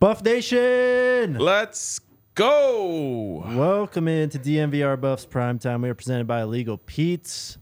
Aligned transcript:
Buff 0.00 0.22
Nation! 0.22 1.38
Let's 1.38 2.00
go. 2.36 3.42
Welcome 3.48 4.06
into 4.06 4.38
DNVR 4.38 5.00
Buffs 5.00 5.26
Prime 5.26 5.58
Time. 5.58 5.82
We 5.82 5.88
are 5.88 5.94
presented 5.94 6.28
by 6.28 6.42
Illegal 6.42 6.78
Pete's, 6.78 7.58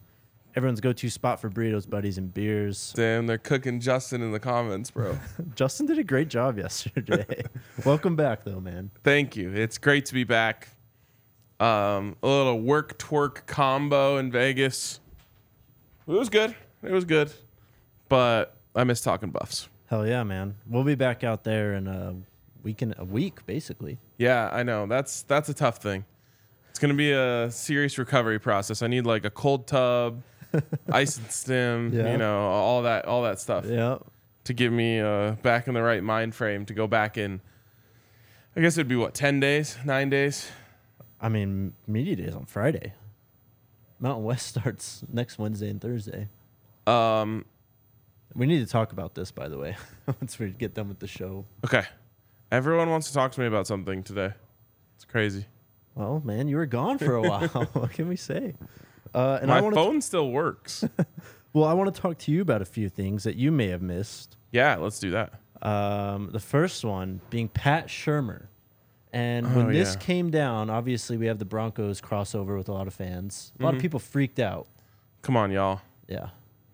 everyone's 0.54 0.82
go 0.82 0.92
to 0.92 1.08
spot 1.08 1.40
for 1.40 1.48
burritos, 1.48 1.88
buddies, 1.88 2.18
and 2.18 2.34
beers. 2.34 2.92
Damn, 2.94 3.26
they're 3.26 3.38
cooking 3.38 3.80
Justin 3.80 4.20
in 4.20 4.32
the 4.32 4.38
comments, 4.38 4.90
bro. 4.90 5.18
Justin 5.54 5.86
did 5.86 5.98
a 5.98 6.04
great 6.04 6.28
job 6.28 6.58
yesterday. 6.58 7.42
Welcome 7.86 8.16
back, 8.16 8.44
though, 8.44 8.60
man. 8.60 8.90
Thank 9.02 9.34
you. 9.34 9.54
It's 9.54 9.78
great 9.78 10.04
to 10.04 10.12
be 10.12 10.24
back. 10.24 10.68
Um, 11.58 12.16
a 12.22 12.26
little 12.28 12.60
work 12.60 12.98
twerk 12.98 13.46
combo 13.46 14.18
in 14.18 14.30
Vegas. 14.30 15.00
It 16.06 16.12
was 16.12 16.28
good. 16.28 16.54
It 16.82 16.92
was 16.92 17.06
good. 17.06 17.32
But 18.10 18.54
I 18.74 18.84
miss 18.84 19.00
talking 19.00 19.30
buffs. 19.30 19.70
Hell 19.86 20.06
yeah, 20.06 20.22
man. 20.24 20.56
We'll 20.68 20.84
be 20.84 20.94
back 20.96 21.22
out 21.24 21.44
there 21.44 21.74
in 21.74 21.86
a 21.86 22.14
week, 22.62 22.82
in 22.82 22.94
a 22.98 23.04
week 23.04 23.44
basically. 23.46 23.98
Yeah, 24.18 24.48
I 24.52 24.62
know. 24.62 24.86
That's 24.86 25.22
that's 25.22 25.48
a 25.48 25.54
tough 25.54 25.78
thing. 25.78 26.04
It's 26.70 26.78
gonna 26.78 26.94
be 26.94 27.12
a 27.12 27.50
serious 27.50 27.96
recovery 27.98 28.38
process. 28.38 28.82
I 28.82 28.86
need 28.88 29.06
like 29.06 29.24
a 29.24 29.30
cold 29.30 29.66
tub, 29.66 30.22
ice 30.92 31.16
and 31.18 31.30
stim, 31.30 31.92
Yeah. 31.92 32.12
you 32.12 32.18
know, 32.18 32.38
all 32.40 32.82
that 32.82 33.04
all 33.06 33.22
that 33.22 33.38
stuff 33.40 33.64
Yeah. 33.66 33.98
to 34.44 34.52
get 34.52 34.72
me 34.72 35.00
uh, 35.00 35.32
back 35.42 35.68
in 35.68 35.74
the 35.74 35.82
right 35.82 36.02
mind 36.02 36.34
frame 36.34 36.66
to 36.66 36.74
go 36.74 36.86
back 36.86 37.16
in. 37.16 37.40
I 38.56 38.60
guess 38.62 38.76
it'd 38.76 38.88
be 38.88 38.96
what 38.96 39.14
ten 39.14 39.38
days, 39.40 39.76
nine 39.84 40.10
days. 40.10 40.50
I 41.20 41.28
mean, 41.28 41.74
media 41.86 42.16
days 42.16 42.34
on 42.34 42.44
Friday. 42.46 42.92
Mountain 44.00 44.24
West 44.24 44.46
starts 44.56 45.02
next 45.12 45.38
Wednesday 45.38 45.70
and 45.70 45.80
Thursday. 45.80 46.28
Um, 46.86 47.44
We 48.36 48.46
need 48.46 48.58
to 48.60 48.66
talk 48.70 48.92
about 48.92 49.14
this, 49.14 49.30
by 49.30 49.48
the 49.48 49.58
way, 49.58 49.76
once 50.20 50.38
we 50.38 50.50
get 50.50 50.74
done 50.74 50.88
with 50.88 50.98
the 50.98 51.06
show. 51.06 51.44
okay. 51.64 51.84
Everyone 52.52 52.90
wants 52.90 53.08
to 53.08 53.14
talk 53.14 53.32
to 53.32 53.40
me 53.40 53.46
about 53.46 53.66
something 53.66 54.02
today. 54.04 54.32
It's 54.94 55.04
crazy. 55.04 55.46
Well, 55.96 56.20
man, 56.24 56.46
you 56.46 56.56
were 56.56 56.66
gone 56.66 56.98
for 56.98 57.14
a 57.14 57.22
while. 57.28 57.48
what 57.72 57.90
can 57.92 58.08
we 58.08 58.16
say? 58.16 58.54
Uh, 59.14 59.38
and 59.40 59.48
My 59.48 59.58
I 59.58 59.70
phone 59.70 60.00
still 60.00 60.30
works. 60.30 60.84
well, 61.52 61.64
I 61.64 61.72
want 61.72 61.92
to 61.94 62.00
talk 62.00 62.18
to 62.18 62.30
you 62.30 62.42
about 62.42 62.62
a 62.62 62.66
few 62.66 62.88
things 62.88 63.24
that 63.24 63.34
you 63.36 63.50
may 63.50 63.68
have 63.68 63.82
missed. 63.82 64.36
yeah, 64.52 64.76
let's 64.76 64.98
do 65.00 65.10
that. 65.12 65.32
Um, 65.62 66.28
the 66.32 66.38
first 66.40 66.84
one 66.84 67.20
being 67.30 67.48
Pat 67.48 67.88
Shurmur. 67.88 68.46
And 69.12 69.56
when 69.56 69.66
Oh, 69.66 69.72
this 69.72 69.94
yeah. 69.94 70.00
came 70.00 70.30
down, 70.30 70.68
obviously 70.68 71.16
we 71.16 71.26
have 71.26 71.38
the 71.38 71.44
Broncos 71.46 72.00
crossover 72.02 72.56
with 72.58 72.68
a 72.68 72.72
lot 72.72 72.86
of 72.86 72.92
fans. 72.94 73.52
A 73.58 73.62
lot 73.62 73.70
Mm-hmm. 73.70 73.76
of 73.76 73.82
people 73.82 73.98
freaked 74.00 74.38
out. 74.38 74.68
Come 75.22 75.36
on, 75.36 75.50
y'all. 75.50 75.80
Yeah. 76.06 76.28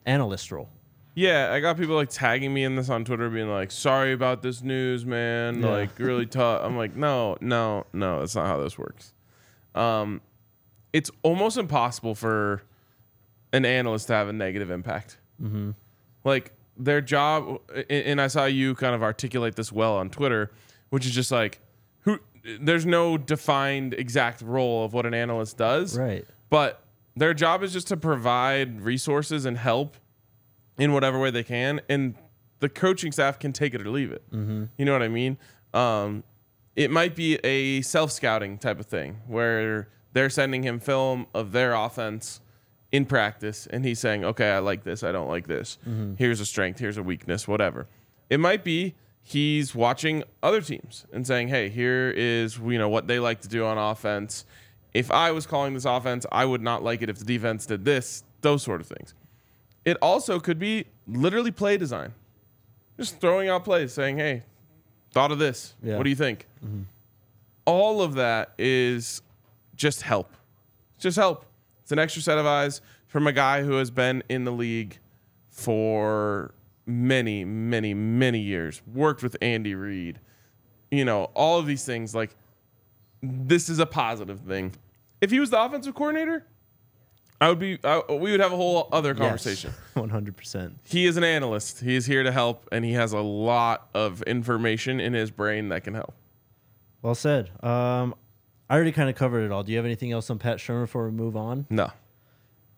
Analyst 0.05 0.51
role. 0.51 0.69
Yeah, 1.15 1.51
I 1.53 1.61
got 1.61 1.77
people 1.77 1.95
like 1.95 2.09
tagging 2.09 2.55
me 2.55 2.65
in 2.65 2.75
this 2.75 2.89
on 2.89 3.05
Twitter, 3.05 3.29
being 3.29 3.51
like, 3.51 3.71
"Sorry 3.71 4.13
about 4.13 4.41
this 4.43 4.63
news, 4.63 5.05
man. 5.05 5.61
Yeah. 5.63 5.69
Like, 5.69 5.99
really 5.99 6.27
tough." 6.41 6.61
I'm 6.65 6.77
like, 6.77 6.97
"No, 6.97 7.37
no, 7.41 7.85
no. 7.93 8.21
That's 8.21 8.35
not 8.35 8.47
how 8.47 8.59
this 8.63 8.79
works." 8.79 9.13
Um, 9.75 10.21
it's 10.93 11.11
almost 11.23 11.57
impossible 11.59 12.15
for 12.15 12.63
an 13.53 13.65
analyst 13.67 14.07
to 14.09 14.15
have 14.15 14.29
a 14.29 14.33
negative 14.33 14.71
impact. 14.71 15.19
Mm-hmm. 15.43 15.71
Like 16.25 16.53
their 16.79 17.01
job, 17.03 17.61
and- 17.75 17.85
and 17.91 18.21
I 18.21 18.29
saw 18.29 18.47
you 18.47 18.75
kind 18.75 18.95
of 18.95 19.03
articulate 19.03 19.55
this 19.57 19.71
well 19.71 19.97
on 19.99 20.09
Twitter, 20.09 20.51
which 20.91 21.05
is 21.05 21.13
just 21.15 21.31
like, 21.31 21.61
who? 22.01 22.19
There's 22.61 22.87
no 22.87 23.19
defined 23.19 23.93
exact 23.95 24.41
role 24.41 24.85
of 24.85 24.93
what 24.95 25.05
an 25.07 25.13
analyst 25.15 25.59
does, 25.59 25.97
Right. 25.99 26.25
but 26.49 26.83
their 27.15 27.35
job 27.35 27.63
is 27.63 27.73
just 27.75 27.89
to 27.89 27.97
provide 27.99 28.81
resources 28.81 29.45
and 29.45 29.59
help 29.59 29.97
in 30.83 30.93
whatever 30.93 31.19
way 31.19 31.31
they 31.31 31.45
can 31.45 31.81
and 31.89 32.15
the 32.61 32.69
coaching 32.69 33.13
staff 33.13 33.39
can 33.39 33.53
take 33.53 33.75
it 33.75 33.81
or 33.85 33.91
leave 33.91 34.11
it. 34.13 34.23
You 34.79 34.85
know 34.85 34.93
what 34.93 35.03
i 35.03 35.09
mean? 35.09 35.37
Um, 35.75 36.23
it 36.77 36.91
might 36.91 37.15
be 37.15 37.37
a 37.45 37.83
self-scouting 37.83 38.59
type 38.59 38.79
of 38.81 38.87
thing 38.87 39.21
where 39.27 39.89
they're 40.13 40.31
sending 40.31 40.63
him 40.63 40.81
film 40.81 41.27
of 41.35 41.53
their 41.53 41.75
offense 41.75 42.41
in 42.91 43.05
practice 43.07 43.67
and 43.73 43.85
he's 43.85 43.99
saying 43.99 44.25
okay 44.25 44.51
i 44.51 44.59
like 44.59 44.83
this 44.85 45.03
i 45.03 45.11
don't 45.13 45.29
like 45.29 45.47
this. 45.47 45.79
Here's 46.19 46.41
a 46.41 46.47
strength 46.47 46.79
here's 46.79 46.99
a 46.99 47.03
weakness 47.03 47.47
whatever. 47.49 47.87
It 48.31 48.39
might 48.41 48.65
be 48.65 48.95
he's 49.23 49.75
watching 49.75 50.25
other 50.43 50.61
teams 50.61 51.07
and 51.13 51.27
saying 51.27 51.49
hey 51.49 51.69
here 51.69 52.13
is 52.17 52.59
you 52.59 52.79
know 52.79 52.89
what 52.89 53.07
they 53.07 53.19
like 53.19 53.41
to 53.43 53.49
do 53.49 53.65
on 53.65 53.79
offense. 53.79 54.45
If 54.95 55.11
i 55.11 55.31
was 55.33 55.47
calling 55.47 55.73
this 55.75 55.85
offense 55.87 56.27
i 56.31 56.45
would 56.45 56.61
not 56.71 56.83
like 56.83 57.01
it 57.03 57.09
if 57.09 57.19
the 57.19 57.25
defense 57.25 57.67
did 57.67 57.85
this 57.85 58.25
those 58.43 58.63
sort 58.63 58.81
of 58.83 58.87
things 58.87 59.15
it 59.85 59.97
also 60.01 60.41
could 60.41 60.59
be 60.59 60.87
literally 61.07 61.51
play 61.51 61.77
design. 61.77 62.13
Just 62.97 63.21
throwing 63.21 63.49
out 63.49 63.65
plays 63.65 63.93
saying, 63.93 64.19
hey, 64.19 64.43
thought 65.13 65.33
of 65.33 65.39
this. 65.39 65.75
Yeah. 65.83 65.97
What 65.97 66.05
do 66.05 66.11
you 66.11 66.17
think? 66.17 66.47
Mm-hmm. 66.65 66.83
All 67.65 68.03
of 68.03 68.15
that 68.15 68.53
is 68.59 69.23
just 69.77 70.03
help. 70.03 70.35
Just 70.99 71.17
help. 71.17 71.47
It's 71.83 71.93
an 71.93 71.99
extra 71.99 72.23
set 72.23 72.39
of 72.39 72.47
eyes 72.47 72.81
from 73.07 73.27
a 73.27 73.33
guy 73.33 73.63
who 73.63 73.75
has 73.75 73.91
been 73.91 74.23
in 74.29 74.45
the 74.45 74.53
league 74.53 74.99
for 75.49 76.55
many, 76.87 77.45
many, 77.45 77.95
many 77.95 78.39
years, 78.39 78.83
worked 78.93 79.23
with 79.23 79.37
Andy 79.43 79.75
Reid. 79.75 80.19
You 80.91 81.05
know, 81.05 81.25
all 81.35 81.59
of 81.59 81.67
these 81.67 81.85
things. 81.85 82.15
Like, 82.15 82.37
this 83.23 83.69
is 83.69 83.79
a 83.79 83.87
positive 83.87 84.41
thing. 84.41 84.73
If 85.21 85.31
he 85.31 85.41
was 85.41 85.51
the 85.51 85.63
offensive 85.63 85.95
coordinator, 85.95 86.45
I 87.43 87.49
would 87.49 87.59
be. 87.59 87.77
I, 87.83 88.01
we 88.09 88.31
would 88.31 88.39
have 88.39 88.53
a 88.53 88.57
whole 88.57 88.89
other 88.93 89.17
conversation. 89.17 89.73
One 89.95 90.11
hundred 90.11 90.37
percent. 90.37 90.79
He 90.85 91.07
is 91.07 91.17
an 91.17 91.25
analyst. 91.25 91.81
He 91.81 91.97
is 91.97 92.07
here 92.07 92.23
to 92.23 92.31
help, 92.31 92.69
and 92.71 92.85
he 92.85 92.93
has 92.93 93.13
a 93.13 93.19
lot 93.19 93.89
of 93.95 94.23
information 94.23 95.01
in 95.01 95.13
his 95.13 95.33
brain 95.33 95.69
that 95.71 95.83
can 95.83 95.95
help. 95.95 96.15
Well 97.03 97.17
said. 97.17 97.51
Um, 97.65 98.15
I 98.71 98.77
already 98.77 98.93
kind 98.93 99.11
of 99.11 99.17
covered 99.17 99.41
it 99.41 99.51
all. 99.51 99.65
Do 99.65 99.73
you 99.73 99.79
have 99.79 99.85
anything 99.85 100.13
else 100.13 100.31
on 100.31 100.39
Pat 100.39 100.59
Shurmur 100.59 100.83
before 100.85 101.05
we 101.07 101.11
move 101.11 101.37
on? 101.37 101.67
No. 101.69 101.91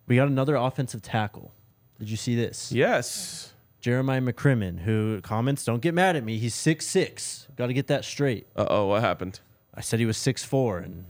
We 0.06 0.16
got 0.16 0.28
another 0.28 0.56
offensive 0.56 1.02
tackle. 1.02 1.52
Did 1.98 2.08
you 2.08 2.16
see 2.16 2.34
this? 2.34 2.72
Yes. 2.72 3.52
Jeremiah 3.81 4.22
McCrimmon, 4.22 4.81
who 4.81 5.20
comments, 5.20 5.62
don't 5.66 5.82
get 5.82 5.92
mad 5.92 6.16
at 6.16 6.25
me. 6.25 6.38
He's 6.38 6.54
six 6.54 6.86
six. 6.86 7.48
Got 7.56 7.66
to 7.66 7.75
get 7.75 7.88
that 7.88 8.02
straight. 8.06 8.46
Uh 8.56 8.64
oh. 8.70 8.87
What 8.87 9.02
happened? 9.02 9.40
I 9.75 9.82
said 9.82 9.99
he 10.00 10.06
was 10.06 10.17
six 10.17 10.43
four, 10.43 10.78
and 10.78 11.05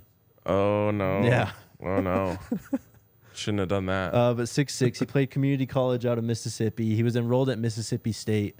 Oh 0.44 0.90
no. 0.90 1.22
Yeah. 1.22 1.52
Oh 1.80 2.00
no. 2.00 2.36
Shouldn't 3.36 3.60
have 3.60 3.69
done 3.69 3.86
that. 3.86 4.14
uh, 4.14 4.34
but 4.34 4.48
six 4.48 4.75
six. 4.75 4.98
He 5.00 5.06
played 5.06 5.31
community 5.31 5.66
college 5.66 6.06
out 6.06 6.19
of 6.19 6.25
Mississippi. 6.25 6.94
He 6.94 7.02
was 7.02 7.16
enrolled 7.16 7.48
at 7.50 7.58
Mississippi 7.58 8.12
State 8.12 8.56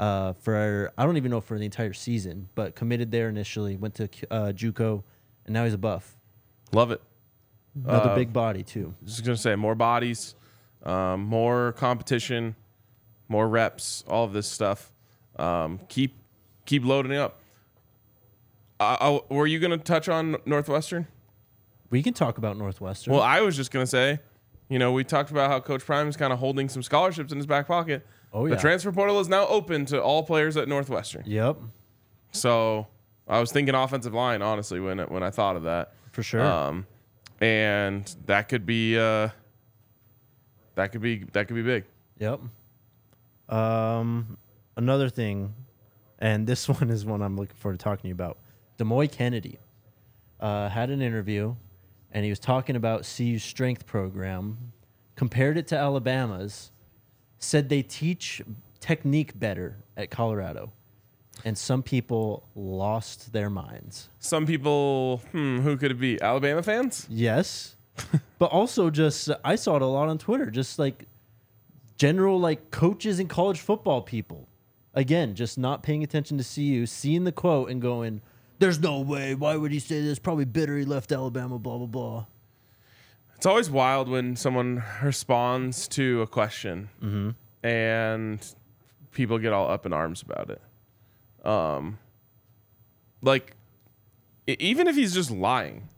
uh, 0.00 0.32
for 0.34 0.92
I 0.96 1.04
don't 1.04 1.16
even 1.16 1.30
know 1.30 1.40
for 1.40 1.58
the 1.58 1.64
entire 1.64 1.92
season, 1.92 2.48
but 2.54 2.74
committed 2.74 3.10
there 3.10 3.28
initially. 3.28 3.76
Went 3.76 3.94
to 3.96 4.04
uh, 4.30 4.52
JUCO, 4.52 5.02
and 5.46 5.52
now 5.54 5.64
he's 5.64 5.74
a 5.74 5.78
buff. 5.78 6.16
Love 6.72 6.90
it. 6.90 7.00
Another 7.84 8.10
Uh, 8.10 8.14
big 8.14 8.32
body 8.32 8.62
too. 8.62 8.94
Just 9.04 9.24
gonna 9.24 9.36
say 9.36 9.56
more 9.56 9.74
bodies, 9.74 10.34
um, 10.84 11.22
more 11.24 11.72
competition, 11.72 12.54
more 13.28 13.48
reps, 13.48 14.04
all 14.08 14.24
of 14.24 14.32
this 14.32 14.46
stuff. 14.48 14.92
Um, 15.36 15.80
keep 15.88 16.14
keep 16.66 16.84
loading 16.84 17.14
up. 17.16 17.40
Uh, 18.80 18.96
uh, 19.00 19.18
were 19.28 19.46
you 19.46 19.58
gonna 19.58 19.76
touch 19.78 20.08
on 20.08 20.36
Northwestern? 20.46 21.06
We 21.94 22.02
can 22.02 22.12
talk 22.12 22.38
about 22.38 22.56
Northwestern. 22.56 23.14
Well, 23.14 23.22
I 23.22 23.40
was 23.40 23.54
just 23.54 23.70
gonna 23.70 23.86
say, 23.86 24.18
you 24.68 24.80
know, 24.80 24.90
we 24.90 25.04
talked 25.04 25.30
about 25.30 25.48
how 25.48 25.60
Coach 25.60 25.86
Prime 25.86 26.08
is 26.08 26.16
kind 26.16 26.32
of 26.32 26.40
holding 26.40 26.68
some 26.68 26.82
scholarships 26.82 27.30
in 27.30 27.38
his 27.38 27.46
back 27.46 27.68
pocket. 27.68 28.04
Oh, 28.32 28.46
yeah. 28.46 28.56
The 28.56 28.60
transfer 28.60 28.90
portal 28.90 29.20
is 29.20 29.28
now 29.28 29.46
open 29.46 29.84
to 29.86 30.02
all 30.02 30.24
players 30.24 30.56
at 30.56 30.66
Northwestern. 30.66 31.22
yep. 31.24 31.56
So 32.32 32.88
I 33.28 33.38
was 33.38 33.52
thinking 33.52 33.76
offensive 33.76 34.12
line, 34.12 34.42
honestly, 34.42 34.80
when 34.80 34.98
it, 34.98 35.08
when 35.08 35.22
I 35.22 35.30
thought 35.30 35.54
of 35.54 35.62
that. 35.62 35.92
For 36.10 36.24
sure. 36.24 36.42
Um, 36.42 36.88
and 37.40 38.12
that 38.26 38.48
could 38.48 38.66
be 38.66 38.98
uh, 38.98 39.28
that 40.74 40.90
could 40.90 41.00
be 41.00 41.22
that 41.32 41.46
could 41.46 41.54
be 41.54 41.62
big. 41.62 41.84
Yep. 42.18 42.40
Um, 43.56 44.36
another 44.76 45.08
thing, 45.08 45.54
and 46.18 46.44
this 46.44 46.68
one 46.80 46.90
is 46.90 47.04
one 47.04 47.22
I'm 47.22 47.36
looking 47.36 47.54
forward 47.54 47.78
to 47.78 47.84
talking 47.84 48.02
to 48.02 48.08
you 48.08 48.14
about. 48.14 48.38
Demoy 48.80 49.12
Kennedy 49.12 49.60
uh, 50.40 50.68
had 50.68 50.90
an 50.90 51.00
interview, 51.00 51.54
and 52.14 52.24
he 52.24 52.30
was 52.30 52.38
talking 52.38 52.76
about 52.76 53.00
CU's 53.00 53.42
strength 53.42 53.84
program, 53.84 54.72
compared 55.16 55.58
it 55.58 55.66
to 55.68 55.76
Alabama's, 55.76 56.70
said 57.38 57.68
they 57.68 57.82
teach 57.82 58.40
technique 58.80 59.38
better 59.38 59.76
at 59.96 60.10
Colorado, 60.10 60.72
and 61.44 61.58
some 61.58 61.82
people 61.82 62.48
lost 62.54 63.32
their 63.32 63.50
minds. 63.50 64.08
Some 64.20 64.46
people, 64.46 65.18
hmm, 65.32 65.58
who 65.58 65.76
could 65.76 65.90
it 65.90 66.00
be? 66.00 66.20
Alabama 66.22 66.62
fans? 66.62 67.06
Yes. 67.10 67.74
but 68.38 68.46
also 68.46 68.90
just 68.90 69.30
I 69.44 69.56
saw 69.56 69.76
it 69.76 69.82
a 69.82 69.86
lot 69.86 70.08
on 70.08 70.18
Twitter, 70.18 70.50
just 70.50 70.78
like 70.78 71.06
general 71.96 72.38
like 72.38 72.70
coaches 72.70 73.18
and 73.18 73.28
college 73.28 73.60
football 73.60 74.02
people. 74.02 74.48
Again, 74.94 75.34
just 75.34 75.58
not 75.58 75.82
paying 75.82 76.04
attention 76.04 76.38
to 76.38 76.44
CU, 76.44 76.86
seeing 76.86 77.24
the 77.24 77.32
quote 77.32 77.70
and 77.70 77.82
going, 77.82 78.20
There's 78.58 78.80
no 78.80 79.00
way. 79.00 79.34
Why 79.34 79.56
would 79.56 79.72
he 79.72 79.78
say 79.80 80.00
this? 80.00 80.18
Probably 80.18 80.44
bitter 80.44 80.76
he 80.78 80.84
left 80.84 81.12
Alabama, 81.12 81.58
blah 81.58 81.78
blah 81.78 81.86
blah. 81.86 82.26
It's 83.36 83.46
always 83.46 83.68
wild 83.70 84.08
when 84.08 84.36
someone 84.36 84.82
responds 85.02 85.86
to 85.88 86.22
a 86.22 86.26
question 86.26 86.88
and 87.62 88.54
people 89.12 89.38
get 89.38 89.52
all 89.52 89.68
up 89.70 89.84
in 89.84 89.92
arms 89.92 90.22
about 90.22 90.50
it. 90.50 90.62
Um, 91.46 91.98
like, 93.20 93.54
even 94.46 94.86
if 94.86 94.94
he's 94.96 95.12
just 95.12 95.30
lying, 95.30 95.88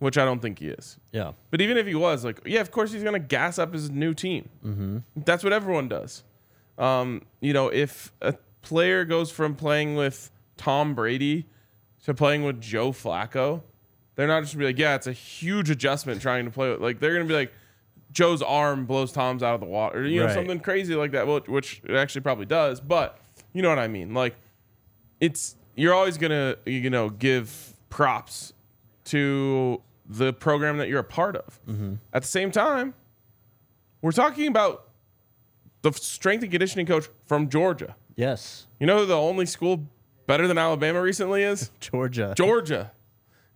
which 0.00 0.16
I 0.18 0.24
don't 0.24 0.40
think 0.40 0.58
he 0.58 0.68
is, 0.68 0.98
Yeah. 1.12 1.32
but 1.50 1.60
even 1.60 1.76
if 1.76 1.86
he 1.86 1.94
was, 1.94 2.24
like, 2.24 2.40
yeah, 2.46 2.60
of 2.60 2.70
course 2.70 2.90
he's 2.90 3.04
gonna 3.04 3.18
gas 3.20 3.58
up 3.58 3.72
his 3.72 3.90
new 3.90 4.14
team. 4.14 4.48
Mm-hmm. 4.64 4.98
That's 5.16 5.44
what 5.44 5.52
everyone 5.52 5.88
does. 5.88 6.24
Um, 6.78 7.22
you 7.40 7.52
know, 7.52 7.68
if 7.68 8.12
a 8.22 8.34
player 8.62 9.04
goes 9.04 9.30
from 9.30 9.54
playing 9.54 9.94
with 9.94 10.30
Tom 10.60 10.94
Brady 10.94 11.46
to 12.04 12.12
playing 12.12 12.44
with 12.44 12.60
Joe 12.60 12.92
Flacco, 12.92 13.62
they're 14.14 14.26
not 14.28 14.42
just 14.42 14.52
gonna 14.54 14.64
be 14.64 14.66
like, 14.66 14.78
yeah, 14.78 14.94
it's 14.94 15.06
a 15.06 15.12
huge 15.12 15.70
adjustment 15.70 16.20
trying 16.20 16.44
to 16.44 16.50
play 16.50 16.70
with. 16.70 16.80
Like, 16.80 17.00
they're 17.00 17.14
gonna 17.14 17.24
be 17.24 17.32
like, 17.34 17.52
Joe's 18.12 18.42
arm 18.42 18.84
blows 18.84 19.10
Tom's 19.10 19.42
out 19.42 19.54
of 19.54 19.60
the 19.60 19.66
water, 19.66 20.04
you 20.04 20.20
know, 20.20 20.26
Right. 20.26 20.34
something 20.34 20.60
crazy 20.60 20.94
like 20.94 21.12
that. 21.12 21.26
Well, 21.26 21.40
which 21.46 21.80
it 21.88 21.94
actually 21.96 22.20
probably 22.20 22.44
does, 22.44 22.78
but 22.80 23.18
you 23.54 23.62
know 23.62 23.70
what 23.70 23.78
I 23.78 23.88
mean. 23.88 24.12
Like, 24.12 24.36
it's 25.18 25.56
you're 25.76 25.94
always 25.94 26.18
gonna 26.18 26.56
you 26.66 26.90
know 26.90 27.08
give 27.08 27.74
props 27.88 28.52
to 29.04 29.80
the 30.06 30.32
program 30.34 30.76
that 30.78 30.88
you're 30.88 31.00
a 31.00 31.04
part 31.04 31.36
of. 31.36 31.58
Mm-hmm. 31.66 31.94
At 32.12 32.22
the 32.22 32.28
same 32.28 32.50
time, 32.50 32.92
we're 34.02 34.12
talking 34.12 34.46
about 34.48 34.88
the 35.82 35.92
strength 35.92 36.42
and 36.42 36.50
conditioning 36.50 36.84
coach 36.84 37.08
from 37.26 37.48
Georgia. 37.48 37.96
Yes. 38.16 38.66
You 38.78 38.86
know 38.86 39.06
the 39.06 39.16
only 39.16 39.46
school 39.46 39.88
better 40.30 40.46
than 40.46 40.58
Alabama 40.58 41.02
recently 41.02 41.42
is? 41.42 41.72
Georgia. 41.80 42.34
Georgia. 42.36 42.92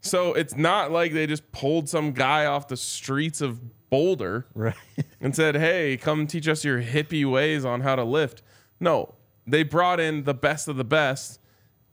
So 0.01 0.33
it's 0.35 0.57
not 0.57 0.91
like 0.91 1.13
they 1.13 1.25
just 1.29 1.53
pulled 1.53 1.89
some 1.89 2.11
guy 2.11 2.47
off 2.47 2.67
the 2.67 2.77
streets 2.77 3.41
of 3.41 3.61
Boulder 3.91 4.47
Right. 4.55 4.75
and 5.21 5.37
said, 5.37 5.55
"Hey, 5.55 5.97
come 5.97 6.27
teach 6.27 6.49
us 6.49 6.65
your 6.65 6.83
hippie 6.83 7.31
ways 7.31 7.65
on 7.65 7.83
how 7.83 7.95
to 7.95 8.03
lift." 8.03 8.43
No, 8.81 9.15
they 9.47 9.63
brought 9.63 10.01
in 10.01 10.25
the 10.25 10.35
best 10.35 10.67
of 10.67 10.77
the 10.77 10.85
best, 10.85 11.39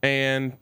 and 0.01 0.57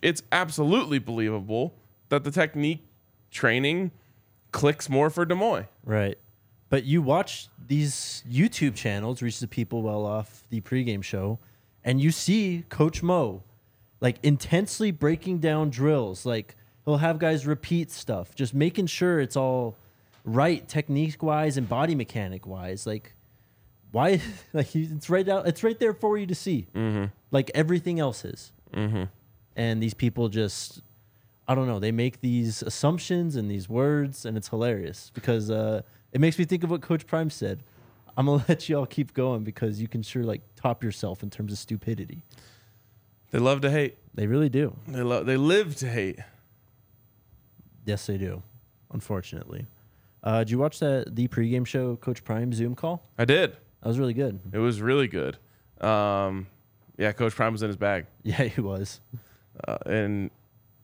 it's 0.00 0.22
absolutely 0.30 1.00
believable 1.00 1.74
that 2.10 2.22
the 2.22 2.30
technique 2.30 2.86
training 3.32 3.90
clicks 4.52 4.88
more 4.88 5.10
for 5.10 5.26
Demoy. 5.26 5.66
Right. 5.84 6.18
But 6.68 6.84
you 6.84 7.02
watch 7.02 7.48
these 7.66 8.22
YouTube 8.30 8.76
channels, 8.76 9.22
reach 9.22 9.40
the 9.40 9.48
people 9.48 9.82
well 9.82 10.06
off 10.06 10.44
the 10.50 10.60
pregame 10.60 11.02
show, 11.02 11.40
and 11.88 12.02
you 12.02 12.10
see 12.10 12.64
Coach 12.68 13.02
Mo 13.02 13.42
like 14.02 14.18
intensely 14.22 14.90
breaking 14.90 15.38
down 15.38 15.70
drills. 15.70 16.26
Like 16.26 16.54
he'll 16.84 16.98
have 16.98 17.18
guys 17.18 17.46
repeat 17.46 17.90
stuff, 17.90 18.34
just 18.34 18.52
making 18.52 18.88
sure 18.88 19.20
it's 19.20 19.36
all 19.36 19.74
right 20.22 20.68
technique 20.68 21.22
wise 21.22 21.56
and 21.56 21.66
body 21.66 21.94
mechanic 21.94 22.46
wise. 22.46 22.86
Like 22.86 23.14
why 23.90 24.20
like 24.52 24.76
it's 24.76 25.08
right 25.08 25.26
out 25.26 25.48
it's 25.48 25.64
right 25.64 25.80
there 25.80 25.94
for 25.94 26.18
you 26.18 26.26
to 26.26 26.34
see. 26.34 26.66
Like 27.30 27.50
everything 27.54 27.98
else 27.98 28.22
is. 28.22 28.52
And 29.56 29.82
these 29.82 29.94
people 29.94 30.28
just 30.28 30.82
I 31.48 31.54
don't 31.54 31.66
know. 31.66 31.78
They 31.78 31.92
make 31.92 32.20
these 32.20 32.60
assumptions 32.60 33.34
and 33.34 33.50
these 33.50 33.66
words, 33.66 34.26
and 34.26 34.36
it's 34.36 34.48
hilarious 34.48 35.10
because 35.14 35.50
uh, 35.50 35.80
it 36.12 36.20
makes 36.20 36.38
me 36.38 36.44
think 36.44 36.62
of 36.64 36.70
what 36.70 36.82
Coach 36.82 37.06
Prime 37.06 37.30
said. 37.30 37.62
I'm 38.18 38.26
gonna 38.26 38.44
let 38.48 38.68
you 38.68 38.76
all 38.78 38.84
keep 38.86 39.14
going 39.14 39.44
because 39.44 39.80
you 39.80 39.88
can 39.88 40.02
sure 40.02 40.24
like 40.24 40.42
top 40.56 40.82
yourself 40.84 41.22
in 41.22 41.30
terms 41.30 41.52
of 41.52 41.58
stupidity. 41.58 42.22
They 43.30 43.38
love 43.38 43.60
to 43.62 43.70
hate. 43.70 43.96
They 44.14 44.26
really 44.26 44.48
do. 44.48 44.76
They 44.88 45.02
love. 45.02 45.24
They 45.24 45.36
live 45.36 45.76
to 45.76 45.88
hate. 45.88 46.18
Yes, 47.86 48.06
they 48.06 48.18
do. 48.18 48.42
Unfortunately, 48.92 49.66
uh, 50.22 50.40
did 50.40 50.50
you 50.50 50.58
watch 50.58 50.78
that 50.80 51.14
the 51.14 51.28
pregame 51.28 51.66
show 51.66 51.96
Coach 51.96 52.24
Prime 52.24 52.52
Zoom 52.52 52.74
call? 52.74 53.02
I 53.18 53.24
did. 53.24 53.52
That 53.52 53.88
was 53.88 53.98
really 53.98 54.14
good. 54.14 54.40
It 54.52 54.58
was 54.58 54.80
really 54.82 55.08
good. 55.08 55.36
Um, 55.80 56.48
yeah, 56.96 57.12
Coach 57.12 57.34
Prime 57.36 57.52
was 57.52 57.62
in 57.62 57.68
his 57.68 57.76
bag. 57.76 58.06
Yeah, 58.24 58.42
he 58.44 58.60
was. 58.60 59.00
uh, 59.66 59.78
and 59.86 60.30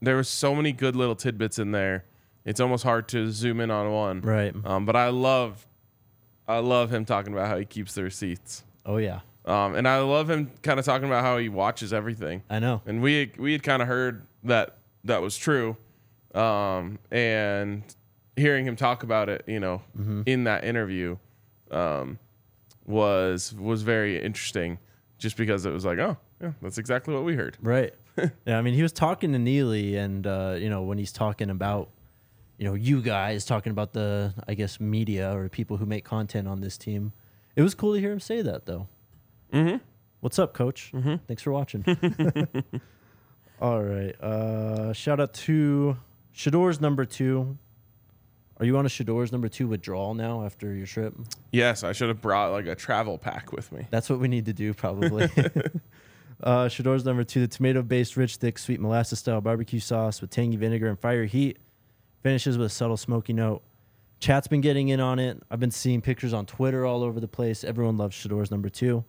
there 0.01 0.17
was 0.17 0.29
so 0.29 0.55
many 0.55 0.73
good 0.73 0.95
little 0.95 1.17
tidbits 1.17 1.59
in 1.59 1.73
there. 1.73 2.05
It's 2.45 2.61
almost 2.61 2.85
hard 2.85 3.09
to 3.09 3.31
zoom 3.33 3.59
in 3.61 3.71
on 3.71 3.91
one. 3.91 4.21
Right. 4.21 4.55
Um, 4.65 4.85
but 4.85 4.95
I 4.97 5.09
love, 5.09 5.67
I 6.47 6.59
love 6.59 6.93
him 6.93 7.05
talking 7.05 7.33
about 7.33 7.49
how 7.49 7.57
he 7.59 7.65
keeps 7.65 7.95
the 7.95 8.03
receipts. 8.03 8.65
Oh 8.87 8.99
yeah, 8.99 9.21
Um, 9.47 9.75
and 9.75 9.89
I 9.89 9.99
love 10.01 10.29
him 10.29 10.51
kind 10.63 10.79
of 10.79 10.85
talking 10.85 11.07
about 11.07 11.23
how 11.23 11.39
he 11.39 11.49
watches 11.49 11.93
everything. 11.93 12.43
I 12.51 12.59
know. 12.59 12.83
And 12.87 13.01
we 13.03 13.33
we 13.39 13.53
had 13.53 13.63
kind 13.63 13.81
of 13.83 13.89
heard 13.89 14.27
that 14.45 14.77
that 15.05 15.23
was 15.23 15.37
true, 15.37 15.77
um, 16.35 16.99
and 17.11 17.83
hearing 18.37 18.67
him 18.67 18.77
talk 18.77 19.03
about 19.03 19.29
it, 19.29 19.45
you 19.47 19.61
know, 19.61 19.83
in 20.27 20.45
that 20.45 20.65
interview, 20.65 21.17
um, 21.71 22.19
was 22.85 23.55
was 23.55 23.83
very 23.83 24.21
interesting. 24.21 24.79
Just 25.19 25.37
because 25.37 25.65
it 25.65 25.73
was 25.73 25.85
like, 25.87 25.99
oh, 25.99 26.19
yeah, 26.43 26.53
that's 26.61 26.77
exactly 26.77 27.15
what 27.15 27.25
we 27.25 27.35
heard. 27.35 27.57
Right. 27.63 27.95
yeah, 28.47 28.59
I 28.59 28.63
mean, 28.63 28.75
he 28.75 28.83
was 28.83 28.93
talking 28.93 29.33
to 29.33 29.39
Neely, 29.39 29.97
and 29.97 30.27
uh, 30.27 30.57
you 30.59 30.69
know, 30.69 30.83
when 30.83 30.99
he's 30.99 31.13
talking 31.13 31.49
about, 31.51 31.89
you 32.59 32.65
know, 32.67 32.75
you 32.75 33.03
guys 33.03 33.45
talking 33.45 33.71
about 33.71 33.93
the, 33.93 34.35
I 34.47 34.55
guess, 34.55 34.81
media 34.81 35.37
or 35.37 35.49
people 35.49 35.77
who 35.77 35.87
make 35.87 36.05
content 36.05 36.47
on 36.47 36.61
this 36.61 36.79
team, 36.79 37.13
it 37.57 37.63
was 37.63 37.75
cool 37.75 37.95
to 37.95 38.01
hear 38.01 38.13
him 38.13 38.21
say 38.21 38.43
that, 38.43 38.67
though. 38.67 38.89
Mm-hmm. 39.53 39.77
What's 40.21 40.39
up, 40.39 40.55
Coach? 40.55 40.91
Mm-hmm. 40.95 41.17
Thanks 41.27 41.43
for 41.43 41.53
watching. 41.53 41.85
All 43.61 43.83
right. 43.83 44.21
Uh, 44.21 44.93
shout 44.93 45.21
out 45.21 45.35
to 45.35 45.97
Shedeur's 46.33 46.81
number 46.81 47.05
two. 47.05 47.59
Are 48.59 48.65
you 48.65 48.77
on 48.79 48.87
a 48.87 48.89
Shedeur's 48.89 49.33
number 49.33 49.49
two 49.49 49.67
withdrawal 49.67 50.15
now 50.15 50.45
after 50.45 50.73
your 50.73 50.87
trip? 50.87 51.15
Yes, 51.51 51.83
I 51.83 51.93
should 51.93 52.09
have 52.09 52.21
brought 52.21 52.53
like 52.53 52.67
a 52.67 52.75
travel 52.75 53.19
pack 53.19 53.53
with 53.53 53.73
me. 53.73 53.87
That's 53.91 54.09
what 54.09 54.21
we 54.21 54.29
need 54.29 54.47
to 54.47 54.53
do, 54.53 54.73
probably. 54.75 55.29
uh, 56.43 56.69
Shedeur's 56.69 57.05
number 57.05 57.25
two, 57.25 57.41
the 57.41 57.49
tomato-based, 57.49 58.17
rich, 58.17 58.37
thick, 58.37 58.59
sweet 58.59 58.81
molasses-style 58.81 59.41
barbecue 59.41 59.81
sauce 59.81 60.21
with 60.21 60.31
tangy 60.31 60.57
vinegar 60.57 60.89
and 60.89 60.99
fire 60.99 61.25
heat. 61.25 61.59
Finishes 62.25 62.57
with 62.59 62.67
a 62.67 62.71
subtle 62.71 62.97
smoky 62.97 63.35
note. 63.35 63.63
Chat's 64.19 64.49
been 64.49 64.63
getting 64.63 64.89
in 64.89 64.99
on 64.99 65.19
it. 65.19 65.41
I've 65.51 65.61
been 65.61 65.71
seeing 65.71 66.01
pictures 66.01 66.33
on 66.33 66.47
Twitter 66.47 66.87
all 66.87 67.03
over 67.03 67.21
the 67.21 67.29
place. 67.29 67.63
Everyone 67.63 67.99
loves 67.99 68.17
Shedeur's 68.17 68.51
number 68.51 68.71
two. 68.71 69.05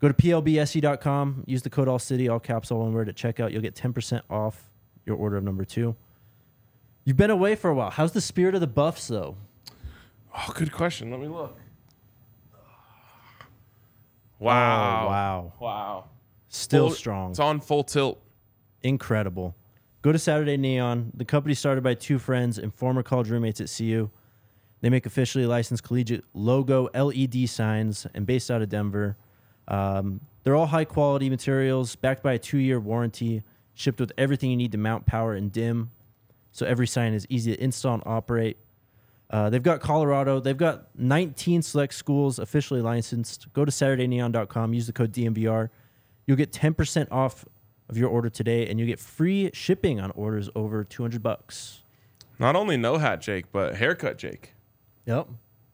Go 0.00 0.08
to 0.08 0.12
plbse.com. 0.14 1.44
Use 1.46 1.62
the 1.62 1.70
code 1.70 1.88
all 1.88 1.98
city, 1.98 2.28
all 2.28 2.38
caps, 2.38 2.70
all 2.70 2.80
one 2.80 2.92
word 2.92 3.08
at 3.08 3.14
checkout. 3.16 3.52
You'll 3.52 3.62
get 3.62 3.74
10% 3.74 4.20
off 4.28 4.70
your 5.06 5.16
order 5.16 5.38
of 5.38 5.44
number 5.44 5.64
two. 5.64 5.96
You've 7.04 7.16
been 7.16 7.30
away 7.30 7.54
for 7.54 7.70
a 7.70 7.74
while. 7.74 7.88
How's 7.88 8.12
the 8.12 8.20
spirit 8.20 8.54
of 8.54 8.60
the 8.60 8.66
Buffs, 8.66 9.08
though? 9.08 9.36
Oh, 10.36 10.52
good 10.54 10.70
question. 10.72 11.10
Let 11.10 11.20
me 11.20 11.28
look. 11.28 11.56
Oh, 12.54 12.58
wow. 14.40 15.04
Oh, 15.04 15.08
wow. 15.08 15.52
Wow. 15.58 16.04
Still 16.50 16.88
Full- 16.88 16.96
strong. 16.96 17.30
It's 17.30 17.38
on 17.40 17.60
full 17.60 17.82
tilt. 17.84 18.20
incredible. 18.82 19.54
Go 20.06 20.12
to 20.12 20.20
Saturday 20.20 20.56
Neon. 20.56 21.10
The 21.14 21.24
company 21.24 21.52
started 21.52 21.82
by 21.82 21.94
two 21.94 22.20
friends 22.20 22.58
and 22.58 22.72
former 22.72 23.02
college 23.02 23.28
roommates 23.28 23.60
at 23.60 23.74
CU. 23.76 24.08
They 24.80 24.88
make 24.88 25.04
officially 25.04 25.46
licensed 25.46 25.82
collegiate 25.82 26.22
logo 26.32 26.88
LED 26.94 27.48
signs 27.48 28.06
and 28.14 28.24
based 28.24 28.48
out 28.48 28.62
of 28.62 28.68
Denver. 28.68 29.16
Um, 29.66 30.20
they're 30.44 30.54
all 30.54 30.66
high 30.66 30.84
quality 30.84 31.28
materials, 31.28 31.96
backed 31.96 32.22
by 32.22 32.34
a 32.34 32.38
two 32.38 32.58
year 32.58 32.78
warranty, 32.78 33.42
shipped 33.74 33.98
with 33.98 34.12
everything 34.16 34.48
you 34.48 34.56
need 34.56 34.70
to 34.70 34.78
mount, 34.78 35.06
power, 35.06 35.34
and 35.34 35.50
dim. 35.50 35.90
So 36.52 36.66
every 36.66 36.86
sign 36.86 37.12
is 37.12 37.26
easy 37.28 37.56
to 37.56 37.60
install 37.60 37.94
and 37.94 38.02
operate. 38.06 38.58
Uh, 39.28 39.50
they've 39.50 39.60
got 39.60 39.80
Colorado. 39.80 40.38
They've 40.38 40.56
got 40.56 40.86
19 40.96 41.62
select 41.62 41.94
schools 41.94 42.38
officially 42.38 42.80
licensed. 42.80 43.52
Go 43.54 43.64
to 43.64 43.72
SaturdayNeon.com. 43.72 44.72
Use 44.72 44.86
the 44.86 44.92
code 44.92 45.12
DNVR. 45.12 45.70
You'll 46.28 46.36
get 46.36 46.52
10% 46.52 47.08
off 47.10 47.44
of 47.88 47.96
your 47.96 48.08
order 48.08 48.28
today 48.28 48.68
and 48.68 48.80
you 48.80 48.86
get 48.86 48.98
free 48.98 49.50
shipping 49.52 50.00
on 50.00 50.10
orders 50.12 50.48
over 50.54 50.84
200 50.84 51.22
bucks. 51.22 51.82
Not 52.38 52.56
only 52.56 52.76
no 52.76 52.98
hat 52.98 53.20
Jake, 53.20 53.50
but 53.52 53.76
haircut 53.76 54.18
Jake. 54.18 54.52
Yep. 55.06 55.28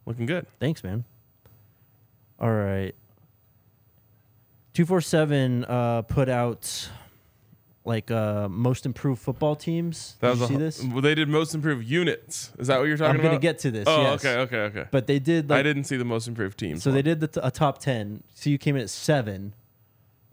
Looking 0.07 0.27
good. 0.27 0.47
Thanks, 0.61 0.85
man. 0.85 1.05
All 2.39 2.53
right. 2.53 2.95
247 4.75 5.65
uh, 5.65 6.03
put 6.03 6.29
out 6.29 6.89
like 7.85 8.11
uh, 8.11 8.49
most 8.49 8.87
improved 8.87 9.21
football 9.21 9.57
teams. 9.57 10.17
That 10.21 10.33
Did 10.33 10.39
you 10.39 10.45
a, 10.45 10.49
see 10.49 10.57
this? 10.57 10.85
Well, 10.85 11.01
they 11.01 11.15
did 11.15 11.29
most 11.29 11.55
improved 11.55 11.87
units. 11.87 12.53
Is 12.59 12.69
that 12.69 12.79
what 12.79 12.87
you're 12.87 12.97
talking 12.97 13.17
about? 13.17 13.25
I'm 13.25 13.31
going 13.31 13.41
to 13.41 13.43
get 13.43 13.59
to 13.61 13.71
this. 13.71 13.85
Oh, 13.87 14.03
yes. 14.03 14.25
okay, 14.25 14.39
okay, 14.41 14.57
okay. 14.79 14.89
But 14.91 15.07
they 15.07 15.19
did 15.19 15.51
like 15.51 15.61
I 15.61 15.63
didn't 15.63 15.85
see 15.85 15.97
the 15.97 16.05
most 16.05 16.29
improved 16.29 16.59
teams. 16.59 16.83
So 16.83 16.91
they 16.91 17.03
did 17.03 17.21
the 17.21 17.29
t- 17.29 17.41
a 17.43 17.51
top 17.51 17.79
ten. 17.79 18.23
So 18.35 18.51
you 18.51 18.59
came 18.59 18.77
in 18.77 18.83
at 18.83 18.91
seven. 18.91 19.55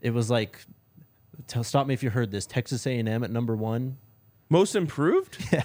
It 0.02 0.14
was 0.14 0.30
like, 0.30 0.64
tell, 1.48 1.64
stop 1.64 1.88
me 1.88 1.94
if 1.94 2.04
you 2.04 2.10
heard 2.10 2.32
this. 2.32 2.46
Texas 2.46 2.86
A 2.88 2.98
and 2.98 3.08
M 3.10 3.24
at 3.24 3.32
number 3.32 3.56
one 3.56 3.98
most 4.50 4.76
improved. 4.76 5.38
Yeah. 5.54 5.64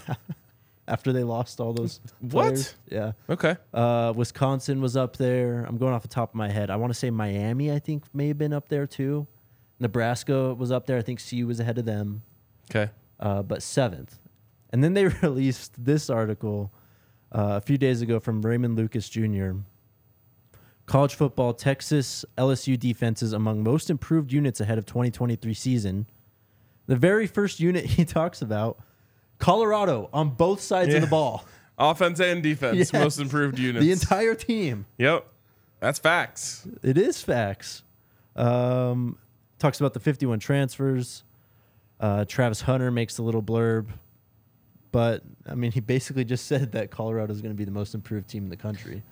after 0.87 1.13
they 1.15 1.25
lost 1.25 1.61
all 1.61 1.73
those. 1.73 2.01
What? 2.21 2.31
players. 2.55 2.75
Yeah. 2.91 3.13
Okay. 3.31 3.57
Uh, 3.73 4.13
Wisconsin 4.15 4.83
was 4.83 4.97
up 4.99 5.17
there. 5.17 5.65
I'm 5.67 5.79
going 5.79 5.95
off 5.95 6.03
the 6.03 6.09
top 6.09 6.31
of 6.31 6.35
my 6.35 6.51
head. 6.51 6.69
I 6.71 6.77
want 6.77 6.93
to 6.93 6.99
say 6.99 7.09
Miami. 7.11 7.73
I 7.73 7.79
think 7.79 8.05
may 8.15 8.29
have 8.29 8.37
been 8.39 8.53
up 8.53 8.69
there 8.69 8.87
too. 8.87 9.27
Nebraska 9.81 10.53
was 10.55 10.71
up 10.71 10.87
there. 10.87 10.99
I 10.99 11.03
think 11.03 11.21
CU 11.27 11.47
was 11.47 11.59
ahead 11.59 11.79
of 11.79 11.85
them, 11.87 12.23
Okay. 12.71 12.91
uh, 13.19 13.43
but 13.43 13.63
seventh. 13.63 14.19
And 14.71 14.85
then 14.85 14.93
they 14.95 15.07
released 15.23 15.73
this 15.83 16.11
article 16.11 16.71
uh, 17.33 17.57
a 17.57 17.61
few 17.61 17.79
days 17.79 18.03
ago 18.03 18.21
from 18.21 18.43
Raymond 18.43 18.77
Lucas 18.77 19.09
Jr. 19.09 19.53
College 20.87 21.15
football, 21.15 21.55
Texas 21.55 22.25
LSU 22.37 22.79
defenses 22.79 23.33
among 23.33 23.63
most 23.63 23.89
improved 23.89 24.33
units 24.33 24.61
ahead 24.61 24.77
of 24.79 24.85
2023 24.87 25.55
season. 25.55 26.07
The 26.87 26.97
very 26.97 27.27
first 27.27 27.59
unit 27.61 27.85
he 27.97 28.05
talks 28.05 28.43
about, 28.43 28.79
Colorado 29.39 30.09
on 30.13 30.31
both 30.31 30.61
sides 30.61 30.91
Yeah. 30.91 30.97
of 30.97 31.01
the 31.03 31.09
ball. 31.09 31.45
Offense 31.79 32.21
and 32.21 32.43
defense, 32.43 32.77
Yes. 32.77 32.93
most 32.93 33.19
improved 33.19 33.59
units. 33.59 33.85
The 33.85 33.91
entire 33.93 34.35
team. 34.35 34.87
Yep. 34.99 35.27
That's 35.81 35.99
facts. 35.99 36.67
It 36.83 36.97
is 36.97 37.21
facts. 37.23 37.83
Um, 38.37 39.19
talks 39.59 39.81
about 39.81 39.93
the 39.95 40.01
51 40.01 40.39
transfers. 40.39 41.25
Uh, 41.99 42.25
Travis 42.27 42.61
Hunter 42.61 42.91
makes 42.91 43.19
a 43.19 43.23
little 43.23 43.43
blurb. 43.43 43.87
But, 44.93 45.23
I 45.49 45.57
mean, 45.57 45.73
he 45.73 45.81
basically 45.81 46.25
just 46.25 46.47
said 46.47 46.73
that 46.73 46.91
Colorado 46.93 47.33
is 47.33 47.41
going 47.41 47.53
to 47.53 47.57
be 47.59 47.65
the 47.65 47.71
most 47.73 47.95
improved 47.95 48.29
team 48.29 48.45
in 48.45 48.51
the 48.51 48.57
country. 48.57 49.03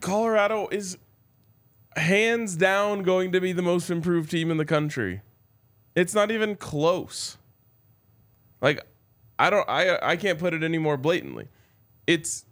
Colorado 0.00 0.68
is 0.68 0.98
hands 1.96 2.56
down 2.56 3.02
going 3.02 3.32
to 3.32 3.40
be 3.40 3.52
the 3.52 3.62
most 3.62 3.90
improved 3.90 4.30
team 4.30 4.50
in 4.50 4.56
the 4.56 4.64
country. 4.64 5.22
It's 5.94 6.14
not 6.14 6.30
even 6.30 6.56
close. 6.56 7.38
Like 8.60 8.86
I 9.38 9.50
don't 9.50 9.68
I 9.68 9.98
I 10.02 10.16
can't 10.16 10.38
put 10.38 10.54
it 10.54 10.62
any 10.62 10.78
more 10.78 10.96
blatantly. 10.96 11.48
It's 12.06 12.44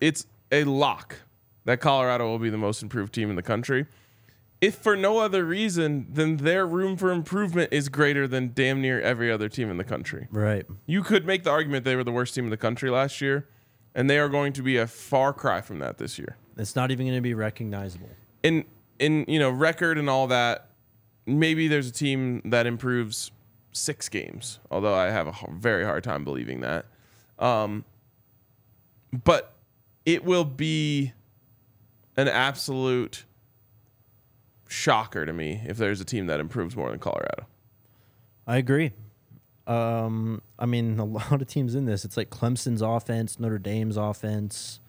it's 0.00 0.26
a 0.50 0.64
lock 0.64 1.16
that 1.64 1.80
Colorado 1.80 2.26
will 2.26 2.38
be 2.38 2.50
the 2.50 2.58
most 2.58 2.82
improved 2.82 3.12
team 3.12 3.30
in 3.30 3.36
the 3.36 3.42
country. 3.42 3.86
If 4.60 4.74
for 4.74 4.96
no 4.96 5.18
other 5.18 5.44
reason 5.44 6.06
than 6.12 6.38
their 6.38 6.66
room 6.66 6.96
for 6.96 7.12
improvement 7.12 7.72
is 7.72 7.88
greater 7.88 8.26
than 8.26 8.52
damn 8.54 8.80
near 8.80 9.00
every 9.00 9.30
other 9.30 9.48
team 9.48 9.70
in 9.70 9.76
the 9.76 9.84
country. 9.84 10.26
Right. 10.32 10.66
You 10.86 11.02
could 11.02 11.24
make 11.26 11.44
the 11.44 11.50
argument 11.50 11.84
they 11.84 11.94
were 11.94 12.02
the 12.02 12.10
worst 12.10 12.34
team 12.34 12.44
in 12.44 12.50
the 12.50 12.56
country 12.56 12.90
last 12.90 13.20
year, 13.20 13.46
and 13.98 14.08
they 14.08 14.16
are 14.16 14.28
going 14.28 14.52
to 14.52 14.62
be 14.62 14.76
a 14.76 14.86
far 14.86 15.32
cry 15.32 15.60
from 15.60 15.80
that 15.80 15.98
this 15.98 16.20
year. 16.20 16.36
It's 16.56 16.76
not 16.76 16.92
even 16.92 17.06
going 17.06 17.18
to 17.18 17.20
be 17.20 17.34
recognizable. 17.34 18.08
In 18.44 18.64
in 19.00 19.24
you 19.26 19.40
know 19.40 19.50
record 19.50 19.98
and 19.98 20.08
all 20.08 20.28
that, 20.28 20.70
maybe 21.26 21.66
there's 21.66 21.88
a 21.88 21.92
team 21.92 22.40
that 22.44 22.64
improves 22.64 23.32
six 23.72 24.08
games. 24.08 24.60
Although 24.70 24.94
I 24.94 25.06
have 25.06 25.26
a 25.26 25.34
very 25.50 25.84
hard 25.84 26.04
time 26.04 26.22
believing 26.22 26.60
that. 26.60 26.86
Um, 27.40 27.84
but 29.24 29.54
it 30.06 30.24
will 30.24 30.44
be 30.44 31.12
an 32.16 32.28
absolute 32.28 33.24
shocker 34.68 35.26
to 35.26 35.32
me 35.32 35.60
if 35.66 35.76
there's 35.76 36.00
a 36.00 36.04
team 36.04 36.26
that 36.26 36.38
improves 36.38 36.76
more 36.76 36.90
than 36.90 37.00
Colorado. 37.00 37.46
I 38.46 38.58
agree. 38.58 38.92
Um, 39.68 40.42
I 40.58 40.66
mean, 40.66 40.98
a 40.98 41.04
lot 41.04 41.40
of 41.40 41.46
teams 41.46 41.74
in 41.74 41.84
this. 41.84 42.04
It's 42.04 42.16
like 42.16 42.30
Clemson's 42.30 42.82
offense, 42.82 43.38
Notre 43.38 43.58
Dame's 43.58 43.96
offense, 43.96 44.80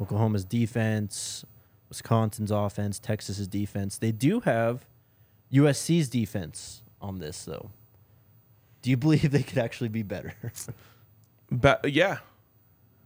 Oklahoma's 0.00 0.44
defense, 0.44 1.44
Wisconsin's 1.88 2.50
offense, 2.50 2.98
Texas's 2.98 3.48
defense. 3.48 3.98
They 3.98 4.12
do 4.12 4.40
have 4.40 4.86
USC's 5.52 6.08
defense 6.08 6.82
on 7.02 7.18
this, 7.18 7.44
though. 7.44 7.70
Do 8.82 8.90
you 8.90 8.96
believe 8.96 9.30
they 9.30 9.42
could 9.42 9.58
actually 9.58 9.88
be 9.88 10.02
better? 10.02 10.32
But 11.50 11.90
yeah, 11.92 12.18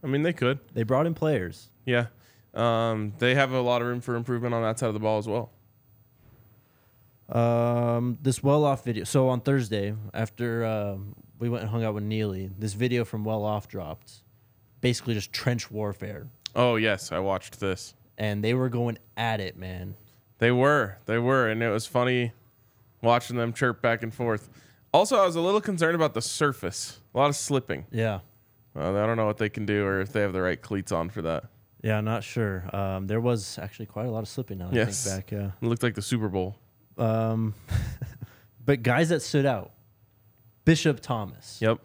I 0.03 0.07
mean 0.07 0.23
they 0.23 0.35
could. 0.35 0.59
they 0.75 0.83
brought 0.83 1.07
in 1.07 1.15
players. 1.15 1.71
Yeah. 1.87 2.07
Um, 2.53 3.15
they 3.19 3.35
have 3.35 3.53
a 3.53 3.61
lot 3.61 3.83
of 3.83 3.89
room 3.89 4.01
for 4.01 4.15
improvement 4.15 4.55
on 4.55 4.63
that 4.63 4.79
side 4.79 4.89
of 4.89 4.95
the 4.95 5.01
ball 5.01 5.19
as 5.19 5.27
well. 5.27 5.51
Um, 7.29 8.19
this 8.23 8.43
well 8.43 8.65
off 8.65 8.85
video. 8.85 9.05
So 9.05 9.29
on 9.29 9.41
Thursday, 9.41 9.95
after 10.13 10.65
uh, 10.65 10.97
we 11.39 11.49
went 11.49 11.63
and 11.63 11.71
hung 11.71 11.85
out 11.85 11.95
with 11.95 12.05
Neely, 12.05 12.51
this 12.59 12.75
video 12.75 13.05
from 13.05 13.25
well 13.25 13.45
off 13.45 13.67
dropped. 13.69 14.23
Basically, 14.81 15.15
just 15.15 15.33
trench 15.33 15.71
warfare, 15.71 16.29
Oh 16.55 16.77
yes, 16.77 17.11
I 17.11 17.19
watched 17.19 17.59
this. 17.61 17.95
and 18.19 18.45
they 18.45 18.53
were 18.55 18.69
going 18.69 18.99
at 19.17 19.41
it, 19.41 19.57
man. 19.57 19.95
They 20.39 20.51
were, 20.53 20.99
they 21.07 21.19
were, 21.19 21.49
and 21.49 21.63
it 21.63 21.71
was 21.71 21.87
funny 21.87 22.33
watching 23.03 23.37
them 23.39 23.53
chirp 23.55 23.81
back 23.81 24.03
and 24.03 24.13
forth. 24.13 24.51
Also, 24.93 25.17
I 25.17 25.25
was 25.25 25.37
a 25.37 25.41
little 25.41 25.61
concerned 25.63 25.95
about 25.95 26.13
the 26.15 26.21
surface. 26.23 27.01
A 27.15 27.19
lot 27.19 27.31
of 27.31 27.37
slipping. 27.37 27.87
Yeah, 27.91 28.21
Uh, 28.77 28.91
I 28.91 29.07
don't 29.07 29.17
know 29.17 29.27
what 29.27 29.39
they 29.39 29.49
can 29.49 29.65
do 29.65 29.85
or 29.87 30.01
if 30.01 30.13
they 30.13 30.21
have 30.21 30.33
the 30.35 30.43
right 30.43 30.61
cleats 30.61 30.93
on 30.93 31.09
for 31.09 31.23
that. 31.23 31.45
yeah, 31.83 32.01
not 32.03 32.23
sure. 32.23 32.65
Um, 32.77 33.07
there 33.07 33.21
was 33.21 33.59
actually 33.59 33.87
quite 33.87 34.07
a 34.07 34.11
lot 34.11 34.21
of 34.21 34.29
slipping. 34.29 34.59
Now 34.59 34.69
I 34.71 34.75
Yes. 34.75 35.03
think 35.05 35.17
back, 35.17 35.31
yeah. 35.33 35.51
It 35.63 35.67
looked 35.67 35.83
like 35.83 35.95
the 35.95 36.03
Super 36.03 36.29
Bowl. 36.29 36.57
Um, 36.99 37.55
but 38.65 38.83
guys 38.83 39.09
that 39.11 39.21
stood 39.23 39.47
out, 39.47 39.73
Bishop 40.65 41.01
Thomas. 41.01 41.59
Yep. 41.61 41.79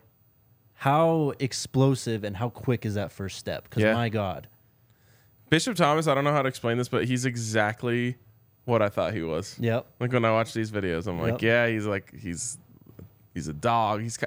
How 0.75 1.33
explosive 1.39 2.23
and 2.23 2.37
how 2.37 2.49
quick 2.49 2.85
is 2.85 2.93
that 2.95 3.11
first 3.11 3.37
step? 3.37 3.63
Because 3.65 3.83
Yeah. 3.83 3.93
my 3.93 4.09
God, 4.09 4.47
Bishop 5.49 5.75
Thomas, 5.75 6.07
I 6.07 6.13
don't 6.13 6.23
know 6.23 6.31
how 6.31 6.41
to 6.43 6.47
explain 6.47 6.77
this, 6.77 6.87
but 6.87 7.05
he's 7.05 7.25
exactly 7.25 8.15
what 8.65 8.81
I 8.83 8.89
thought 8.89 9.13
he 9.13 9.21
was. 9.23 9.57
yep, 9.59 9.87
Like 9.99 10.13
when 10.13 10.23
I 10.23 10.31
watch 10.31 10.53
these 10.53 10.69
videos, 10.71 11.07
I'm 11.07 11.19
like, 11.19 11.41
Yep. 11.41 11.41
yeah, 11.41 11.67
he's 11.67 11.85
like 11.87 12.13
he's 12.17 12.57
he's 13.33 13.47
a 13.47 13.53
dog. 13.53 14.01
He's 14.01 14.17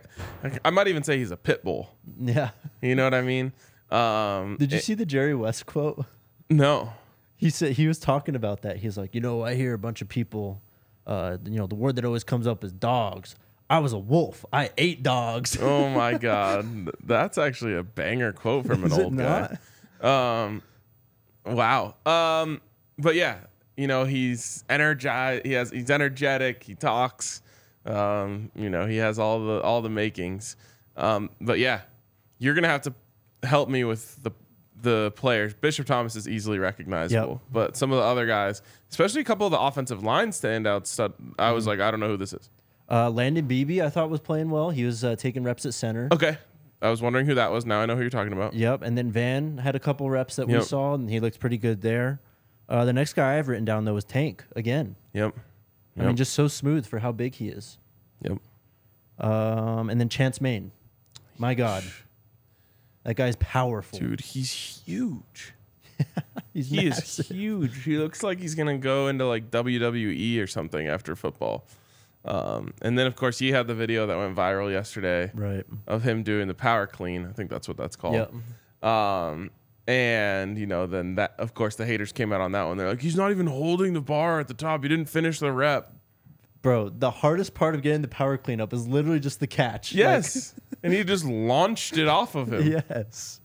I 0.64 0.70
might 0.70 0.88
even 0.88 1.02
say 1.04 1.16
he's 1.18 1.30
a 1.30 1.36
pit 1.36 1.62
bull. 1.64 1.94
yeah. 2.20 2.50
You 2.82 2.96
know 2.96 3.04
what 3.04 3.14
I 3.14 3.22
mean? 3.22 3.52
Um, 3.90 4.56
Did 4.58 4.72
you 4.72 4.78
it- 4.78 4.84
see 4.84 4.94
the 4.94 5.06
Jerry 5.06 5.34
West 5.34 5.64
quote? 5.66 6.04
No. 6.50 6.92
He 7.36 7.50
said 7.50 7.72
he 7.72 7.86
was 7.88 7.98
talking 7.98 8.34
about 8.36 8.62
that. 8.62 8.78
He's 8.78 8.96
like, 8.98 9.14
you 9.14 9.20
know, 9.20 9.42
I 9.42 9.54
hear 9.54 9.72
a 9.74 9.78
bunch 9.78 10.02
of 10.02 10.08
people, 10.08 10.60
uh, 11.06 11.38
you 11.44 11.58
know, 11.58 11.66
the 11.66 11.74
word 11.74 11.96
that 11.96 12.04
always 12.04 12.24
comes 12.24 12.46
up 12.46 12.64
is 12.64 12.72
dogs. 12.72 13.34
I 13.68 13.78
was 13.78 13.92
a 13.92 13.98
wolf. 13.98 14.44
I 14.52 14.70
ate 14.76 15.02
dogs. 15.02 15.56
Oh 15.60 15.88
my 15.94 16.18
god, 16.18 16.90
that's 17.04 17.38
actually 17.38 17.74
a 17.74 17.82
banger 17.82 18.32
quote 18.32 18.66
from 18.66 18.84
an 18.84 18.92
Is 18.92 18.98
it 18.98 19.04
old 19.04 19.16
guy. 19.16 19.56
Um, 20.00 20.62
wow. 21.46 21.94
Um, 22.04 22.60
but 22.98 23.14
yeah, 23.14 23.38
you 23.76 23.86
know 23.86 24.04
he's 24.04 24.64
energized. 24.68 25.46
He 25.46 25.52
has 25.52 25.70
he's 25.70 25.90
energetic. 25.90 26.62
He 26.62 26.74
talks. 26.74 27.42
Um, 27.86 28.50
you 28.54 28.70
know 28.70 28.86
he 28.86 28.96
has 28.98 29.18
all 29.18 29.44
the 29.44 29.60
all 29.62 29.80
the 29.82 29.90
makings. 29.90 30.56
Um, 30.96 31.30
but 31.40 31.58
yeah, 31.58 31.80
you're 32.38 32.54
gonna 32.54 32.68
have 32.68 32.82
to 32.82 32.94
help 33.42 33.68
me 33.68 33.84
with 33.84 34.22
the 34.22 34.30
the 34.82 35.12
players. 35.16 35.54
Bishop 35.54 35.86
Thomas 35.86 36.14
is 36.16 36.28
easily 36.28 36.58
recognizable, 36.58 37.32
Yep. 37.34 37.40
but 37.52 37.76
some 37.76 37.90
of 37.92 37.98
the 37.98 38.04
other 38.04 38.26
guys, 38.26 38.62
especially 38.90 39.20
a 39.20 39.24
couple 39.24 39.46
of 39.46 39.50
the 39.52 39.60
offensive 39.60 40.02
line 40.02 40.30
standouts, 40.30 40.86
stud- 40.88 41.14
I 41.38 41.46
Mm-hmm. 41.46 41.54
was 41.54 41.66
like, 41.66 41.80
I 41.80 41.90
don't 41.90 42.00
know 42.00 42.08
who 42.08 42.16
this 42.16 42.32
is. 42.32 42.50
Uh, 42.90 43.08
Landon 43.10 43.46
Beebe, 43.46 43.80
I 43.80 43.88
thought 43.88 44.10
was 44.10 44.20
playing 44.20 44.50
well. 44.50 44.70
He 44.70 44.84
was 44.84 45.02
uh, 45.04 45.16
taking 45.16 45.42
reps 45.44 45.64
at 45.64 45.72
center. 45.72 46.08
Okay, 46.12 46.36
I 46.82 46.90
was 46.90 47.00
wondering 47.00 47.24
who 47.26 47.34
that 47.36 47.50
was. 47.50 47.64
Now 47.64 47.80
I 47.80 47.86
know 47.86 47.94
who 47.94 48.02
you're 48.02 48.10
talking 48.10 48.32
about. 48.34 48.52
Yep. 48.54 48.82
And 48.82 48.98
then 48.98 49.10
Van 49.10 49.56
had 49.58 49.74
a 49.74 49.80
couple 49.80 50.10
reps 50.10 50.36
that 50.36 50.46
we 50.48 50.60
saw, 50.62 50.94
and 50.94 51.08
he 51.08 51.18
looked 51.20 51.40
pretty 51.40 51.56
good 51.58 51.80
there. 51.80 52.20
Uh, 52.68 52.84
the 52.84 52.92
next 52.92 53.14
guy 53.14 53.38
I've 53.38 53.48
written 53.48 53.64
down 53.64 53.84
though 53.84 53.94
was 53.94 54.04
Tank 54.04 54.44
again. 54.56 54.96
Yep. 55.14 55.34
I 55.98 56.04
mean, 56.04 56.16
just 56.16 56.32
so 56.34 56.48
smooth 56.48 56.86
for 56.86 56.98
how 56.98 57.12
big 57.12 57.34
he 57.36 57.48
is. 57.48 57.78
Yep. 58.22 58.38
Um, 59.18 59.90
and 59.90 60.00
then 60.00 60.08
Chance 60.08 60.40
Main, 60.40 60.72
my 61.38 61.54
God, 61.54 61.84
that 63.04 63.14
guy's 63.14 63.36
powerful. 63.36 63.98
Dude, 63.98 64.20
he's 64.20 64.52
huge. 64.52 65.54
He's 66.52 66.68
He 66.68 66.86
is 66.86 67.16
huge. 67.28 67.84
He 67.84 67.96
looks 67.96 68.22
like 68.22 68.38
he's 68.38 68.54
gonna 68.54 68.76
go 68.76 69.08
into 69.08 69.26
like 69.26 69.50
WWE 69.50 70.42
or 70.42 70.46
something 70.46 70.86
after 70.86 71.14
football. 71.16 71.64
Um, 72.24 72.74
and 72.82 72.98
then 72.98 73.06
of 73.06 73.16
course 73.16 73.38
he 73.38 73.52
had 73.52 73.66
the 73.66 73.74
video 73.74 74.06
that 74.06 74.16
went 74.16 74.36
viral 74.36 74.70
yesterday 74.70 75.30
right. 75.34 75.64
of 75.86 76.02
him 76.02 76.22
doing 76.22 76.48
the 76.48 76.54
power 76.54 76.86
clean. 76.86 77.26
I 77.26 77.32
think 77.32 77.50
that's 77.50 77.68
what 77.68 77.76
that's 77.76 77.96
called. 77.96 78.14
Yep. 78.14 78.88
Um, 78.88 79.50
and 79.86 80.58
you 80.58 80.66
know, 80.66 80.86
then 80.86 81.16
that 81.16 81.34
of 81.38 81.54
course 81.54 81.76
the 81.76 81.86
haters 81.86 82.12
came 82.12 82.32
out 82.32 82.40
on 82.40 82.52
that 82.52 82.64
one. 82.64 82.76
They're 82.76 82.88
like, 82.88 83.00
he's 83.00 83.16
not 83.16 83.30
even 83.30 83.46
holding 83.46 83.92
the 83.94 84.00
bar 84.00 84.40
at 84.40 84.48
the 84.48 84.54
top. 84.54 84.82
He 84.82 84.88
didn't 84.88 85.08
finish 85.08 85.38
the 85.38 85.52
rep. 85.52 85.92
Bro, 86.62 86.90
the 86.90 87.10
hardest 87.10 87.54
part 87.54 87.74
of 87.74 87.82
getting 87.82 88.02
the 88.02 88.08
power 88.08 88.36
cleanup 88.38 88.72
is 88.72 88.86
literally 88.86 89.18
just 89.20 89.40
the 89.40 89.46
catch. 89.46 89.92
Like- 89.92 89.98
Yes. 89.98 90.54
and 90.82 90.92
he 90.92 91.02
just 91.04 91.24
launched 91.24 91.98
it 91.98 92.08
off 92.08 92.34
of 92.34 92.52
him. 92.52 92.66
yes. 92.88 93.40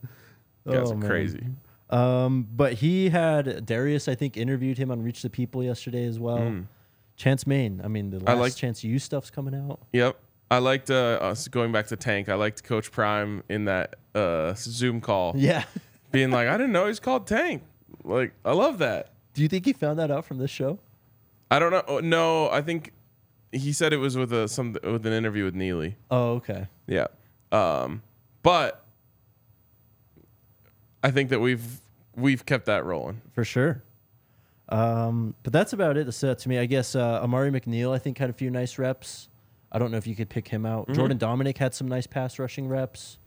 Guys 0.67 0.89
Oh, 0.89 0.91
are 0.93 0.95
man. 0.97 1.09
crazy. 1.09 1.43
Um, 1.89 2.47
but 2.53 2.73
he 2.73 3.09
had 3.09 3.65
Darius, 3.65 4.07
I 4.07 4.15
think, 4.15 4.37
interviewed 4.37 4.77
him 4.77 4.91
on 4.91 5.01
Reach 5.01 5.21
the 5.21 5.29
People 5.29 5.63
yesterday 5.63 6.05
as 6.05 6.19
well. 6.19 6.63
Chance 7.15 7.47
Main. 7.47 7.81
I 7.83 7.87
mean, 7.87 8.11
the 8.11 8.19
last 8.19 8.37
like- 8.39 8.55
Chance 8.55 8.83
U 8.83 8.99
stuff's 8.99 9.29
coming 9.31 9.55
out. 9.55 9.79
Yep. 9.93 10.17
I 10.51 10.59
liked 10.59 10.89
uh, 10.89 11.17
us 11.21 11.47
going 11.49 11.71
back 11.73 11.87
to 11.87 11.95
Tank. 11.97 12.29
I 12.29 12.35
liked 12.35 12.63
Coach 12.63 12.91
Prime 12.91 13.43
in 13.49 13.65
that 13.65 13.95
uh, 14.15 14.53
Zoom 14.55 15.01
call, 15.01 15.33
Yeah. 15.35 15.63
being 16.11 16.31
like, 16.31 16.47
"I 16.47 16.55
didn't 16.55 16.71
know 16.71 16.87
he's 16.87 17.01
called 17.01 17.27
Tank." 17.27 17.63
Like, 18.05 18.31
I 18.45 18.53
love 18.53 18.77
that. 18.77 19.11
Do 19.33 19.41
you 19.41 19.49
think 19.49 19.65
he 19.65 19.73
found 19.73 19.99
that 19.99 20.09
out 20.09 20.23
from 20.23 20.37
this 20.37 20.49
show? 20.51 20.79
I 21.51 21.59
don't 21.59 21.71
know. 21.71 21.83
oh, 21.87 21.99
No, 21.99 22.49
I 22.49 22.61
think 22.61 22.93
he 23.51 23.73
said 23.73 23.93
it 23.93 23.97
was 23.97 24.17
with 24.17 24.33
a 24.33 24.47
some 24.47 24.77
with 24.83 25.05
an 25.05 25.13
interview 25.13 25.45
with 25.45 25.55
Neely. 25.55 25.95
Oh, 26.11 26.33
okay. 26.33 26.67
Yeah. 26.87 27.07
Um, 27.51 28.01
but 28.43 28.83
I 31.03 31.11
think 31.11 31.29
that 31.29 31.39
we've 31.39 31.81
we've 32.15 32.45
kept 32.45 32.65
that 32.65 32.85
rolling. 32.85 33.21
For 33.33 33.43
sure. 33.43 33.83
Um, 34.69 35.33
but 35.43 35.53
that's 35.53 35.71
about 35.73 35.95
it. 35.95 36.05
That's 36.05 36.21
it 36.23 36.39
to 36.39 36.49
me. 36.49 36.59
I 36.59 36.65
guess 36.65 36.95
uh, 36.95 37.21
Amari 37.23 37.51
McNeil, 37.51 37.93
I 37.93 37.99
think, 37.99 38.17
had 38.17 38.29
a 38.29 38.33
few 38.33 38.49
nice 38.49 38.77
reps. 38.77 39.29
I 39.71 39.79
don't 39.79 39.91
know 39.91 39.97
if 39.97 40.07
you 40.07 40.15
could 40.15 40.29
pick 40.29 40.47
him 40.47 40.65
out. 40.65 40.83
Mm-hmm. 40.83 40.93
Jordan 40.93 41.17
Domineck 41.17 41.57
had 41.57 41.73
some 41.73 41.87
nice 41.87 42.07
pass 42.07 42.39
rushing 42.39 42.67
reps. 42.67 43.17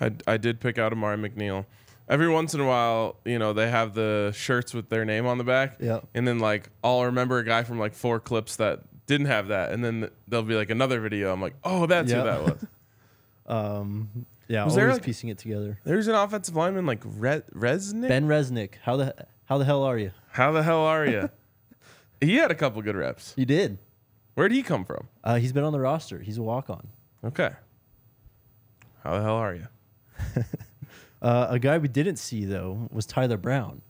I, 0.00 0.12
I 0.26 0.36
did 0.36 0.60
pick 0.60 0.78
out 0.78 0.92
Amari 0.92 1.16
McNeil. 1.16 1.66
Every 2.08 2.28
once 2.28 2.54
in 2.54 2.60
a 2.60 2.66
while, 2.66 3.16
you 3.24 3.38
know, 3.38 3.52
they 3.52 3.70
have 3.70 3.94
the 3.94 4.32
shirts 4.34 4.74
with 4.74 4.88
their 4.88 5.04
name 5.04 5.26
on 5.26 5.38
the 5.38 5.44
back. 5.44 5.76
Yeah. 5.80 6.00
And 6.12 6.26
then 6.26 6.38
like 6.38 6.68
I'll 6.82 7.04
remember 7.04 7.38
a 7.38 7.44
guy 7.44 7.62
from 7.62 7.78
like 7.78 7.94
four 7.94 8.20
clips 8.20 8.56
that 8.56 8.82
didn't 9.06 9.26
have 9.26 9.48
that, 9.48 9.72
and 9.72 9.84
then 9.84 10.10
there'll 10.28 10.44
be 10.44 10.54
like 10.54 10.70
another 10.70 11.00
video. 11.00 11.32
I'm 11.32 11.40
like, 11.42 11.54
oh, 11.64 11.86
that's 11.86 12.10
Yeah. 12.10 12.18
who 12.18 12.24
that 12.24 12.42
was. 12.42 12.66
Um, 13.46 14.24
yeah, 14.48 14.64
Was 14.64 14.72
always 14.72 14.76
there, 14.76 14.92
like- 14.94 15.02
piecing 15.02 15.28
it 15.28 15.36
together. 15.36 15.78
There's 15.84 16.08
an 16.08 16.14
offensive 16.14 16.56
lineman 16.56 16.86
like 16.86 17.02
Re- 17.04 17.42
Resnick. 17.54 18.08
Ben 18.08 18.26
Resnick, 18.26 18.70
how 18.82 18.96
the 18.96 19.14
how 19.44 19.58
the 19.58 19.66
hell 19.66 19.82
are 19.82 19.98
you? 19.98 20.12
How 20.30 20.50
the 20.50 20.62
hell 20.62 20.80
are 20.80 21.04
you? 21.04 21.28
he 22.22 22.36
had 22.36 22.50
a 22.50 22.54
couple 22.54 22.80
good 22.80 22.96
reps. 22.96 23.34
He 23.36 23.44
did. 23.44 23.76
Where'd 24.34 24.50
he 24.52 24.62
come 24.62 24.86
from? 24.86 25.08
Uh, 25.22 25.34
he's 25.36 25.52
been 25.52 25.62
on 25.64 25.72
the 25.74 25.78
roster. 25.80 26.20
He's 26.20 26.38
a 26.38 26.42
walk 26.42 26.70
on. 26.70 26.88
Okay. 27.22 27.50
How 29.02 29.16
the 29.16 29.22
hell 29.22 29.36
are 29.36 29.54
you? 29.54 29.66
Uh, 31.22 31.46
a 31.48 31.58
guy 31.58 31.78
we 31.78 31.88
didn't 31.88 32.16
see 32.16 32.44
though 32.44 32.86
was 32.92 33.06
Tyler 33.06 33.38
Brown, 33.38 33.80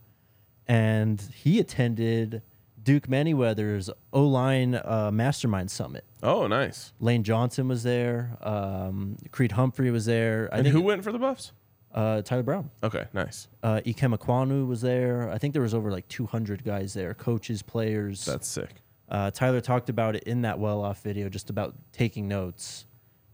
and 0.69 1.21
he 1.33 1.59
attended 1.59 2.41
Duke 2.85 3.07
Manyweather's 3.07 3.89
O 4.13 4.23
line 4.25 4.75
uh, 4.75 5.09
Mastermind 5.11 5.69
Summit. 5.71 6.05
Oh, 6.23 6.47
nice. 6.47 6.93
Lane 7.01 7.23
Johnson 7.23 7.67
was 7.67 7.83
there. 7.83 8.37
Um, 8.41 9.17
Creed 9.31 9.51
Humphrey 9.53 9.91
was 9.91 10.05
there. 10.05 10.47
I 10.53 10.57
And 10.59 10.63
think 10.65 10.73
who 10.75 10.81
went 10.81 11.03
for 11.03 11.11
the 11.11 11.19
Buffs? 11.19 11.51
uh, 11.93 12.21
Tyler 12.21 12.43
Brown. 12.43 12.69
Okay, 12.83 13.05
nice. 13.13 13.47
Uh, 13.63 13.81
Ikem 13.85 14.15
Ekwonu 14.17 14.67
was 14.67 14.81
there. 14.81 15.29
I 15.31 15.37
think 15.37 15.53
there 15.53 15.61
was 15.63 15.73
over 15.73 15.91
like 15.91 16.07
200 16.07 16.63
guys 16.63 16.93
there, 16.93 17.13
coaches, 17.13 17.61
players. 17.61 18.23
That's 18.25 18.47
sick. 18.47 18.69
Uh, 19.09 19.31
Tyler 19.31 19.61
talked 19.61 19.89
about 19.89 20.15
it 20.15 20.23
in 20.23 20.41
that 20.43 20.59
well 20.59 20.81
off 20.83 21.01
video, 21.03 21.27
just 21.29 21.49
about 21.49 21.75
taking 21.91 22.27
notes 22.27 22.85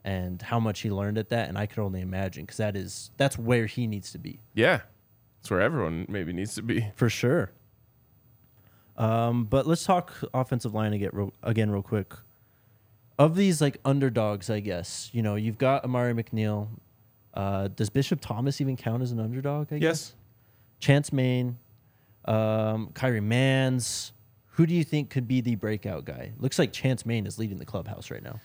and 0.03 0.41
how 0.41 0.60
much 0.60 0.79
he 0.81 0.89
learned 0.89 1.17
at 1.17 1.29
that. 1.29 1.48
And 1.50 1.58
I 1.58 1.65
could 1.65 1.79
only 1.79 2.01
imagine 2.01 2.43
because 2.46 2.58
that 2.58 2.75
is 2.75 3.12
that's 3.17 3.38
where 3.38 3.65
he 3.67 3.86
needs 3.88 4.12
to 4.13 4.17
be 4.17 4.39
Yeah. 4.53 4.81
That's 5.41 5.50
where 5.50 5.62
everyone 5.62 6.05
maybe 6.08 6.34
needs 6.34 6.53
to 6.55 6.62
be. 6.62 6.88
for 6.96 7.10
sure. 7.10 7.51
Um, 9.01 9.46
but 9.46 9.65
let's 9.65 9.84
talk 9.84 10.13
offensive 10.34 10.74
line 10.74 10.93
again, 10.93 11.10
real, 11.12 11.34
again, 11.41 11.72
real 11.72 11.81
quick. 11.81 12.13
Of 13.17 13.36
these 13.36 13.62
like 13.62 13.77
underdogs, 13.84 14.50
I 14.50 14.60
guess 14.60 15.10
you 15.12 15.22
know 15.22 15.36
you've 15.36 15.58
got 15.58 15.84
Amari 15.84 16.13
McNeil. 16.13 16.67
Uh, 17.33 17.68
does 17.70 17.90
Bishop 17.90 18.20
Thomas 18.22 18.61
even 18.61 18.75
count 18.77 19.01
as 19.01 19.11
an 19.11 19.20
underdog? 19.20 19.74
I 19.74 19.79
guess. 19.79 19.81
Yes. 19.81 20.16
Chance 20.79 21.14
Main, 21.14 21.57
um, 22.25 22.90
Kyrie 22.94 23.22
Mans. 23.22 24.14
Who 24.55 24.66
do 24.66 24.74
you 24.74 24.83
think 24.83 25.09
could 25.09 25.27
be 25.27 25.42
the 25.42 25.55
breakout 25.55 26.05
guy? 26.05 26.33
Looks 26.37 26.59
like 26.59 26.74
Chance 26.74 27.05
Main 27.05 27.25
is 27.25 27.40
leading 27.40 27.57
the 27.57 27.66
clubhouse 27.66 28.11
right 28.11 28.24
now. 28.24 28.40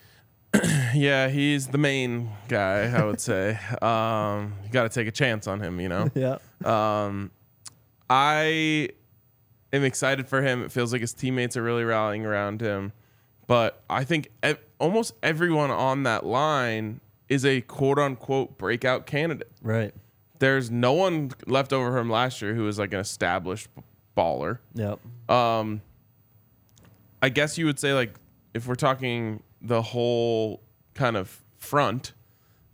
Yeah, 0.95 1.29
he's 1.29 1.67
the 1.67 1.77
main 1.79 2.31
guy, 2.49 2.85
I 2.85 3.05
would 3.05 3.21
say. 3.21 3.59
Um, 3.83 4.55
you 4.65 4.71
got 4.71 4.85
to 4.85 4.89
take 4.89 5.07
a 5.07 5.11
chance 5.11 5.47
on 5.47 5.61
him, 5.61 5.79
you 5.79 5.91
know? 5.91 6.09
Yeah. 6.15 6.39
Um, 6.65 7.31
I 8.09 8.91
am 9.73 9.85
excited 9.85 10.29
for 10.29 10.43
him. 10.43 10.63
It 10.63 10.73
feels 10.73 10.93
like 10.93 11.01
his 11.01 11.13
teammates 11.13 11.57
are 11.57 11.63
really 11.63 11.85
rallying 11.85 12.25
around 12.25 12.61
him. 12.61 12.93
But 13.47 13.83
I 13.89 14.05
think 14.05 14.31
ev- 14.43 14.59
almost 14.79 15.15
everyone 15.23 15.71
on 15.71 16.03
that 16.05 16.25
line 16.27 17.01
is 17.29 17.45
a 17.45 17.61
quote 17.63 17.99
unquote 17.99 18.59
breakout 18.59 19.07
candidate. 19.07 19.51
Right. 19.63 19.95
There's 20.39 20.71
no 20.71 20.93
one 20.93 21.31
left 21.47 21.73
over 21.73 21.93
from 21.93 22.11
last 22.11 22.43
year 22.43 22.55
who 22.55 22.65
was 22.65 22.79
like 22.79 22.93
an 22.93 23.01
established 23.01 23.69
baller. 24.17 24.59
Yep. 24.75 24.99
Um, 25.31 25.83
I 27.23 27.29
guess 27.29 27.57
you 27.57 27.67
would 27.67 27.79
say 27.79 27.93
like 27.93 28.15
if 28.55 28.67
we're 28.67 28.75
talking 28.75 29.43
the 29.63 29.83
whole 29.83 30.61
kind 30.95 31.17
of 31.17 31.43
front, 31.59 32.13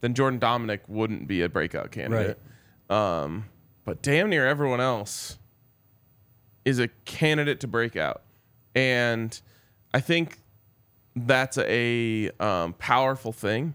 then 0.01 0.15
Jordan 0.15 0.41
Domineck 0.41 0.81
wouldn't 0.89 1.29
be 1.29 1.43
a 1.43 1.49
breakout 1.49 1.91
candidate. 1.91 2.39
Um, 2.91 3.47
but 3.85 4.03
damn 4.03 4.31
near 4.31 4.47
everyone 4.47 4.81
else 4.81 5.39
is 6.65 6.79
a 6.79 6.89
candidate 7.05 7.61
to 7.61 7.67
break 7.67 7.97
out, 7.97 8.23
and 8.75 9.41
I 9.93 10.01
think 10.01 10.39
that's 11.15 11.59
a 11.59 12.31
um, 12.41 12.75
powerful 12.75 13.33
thing 13.33 13.75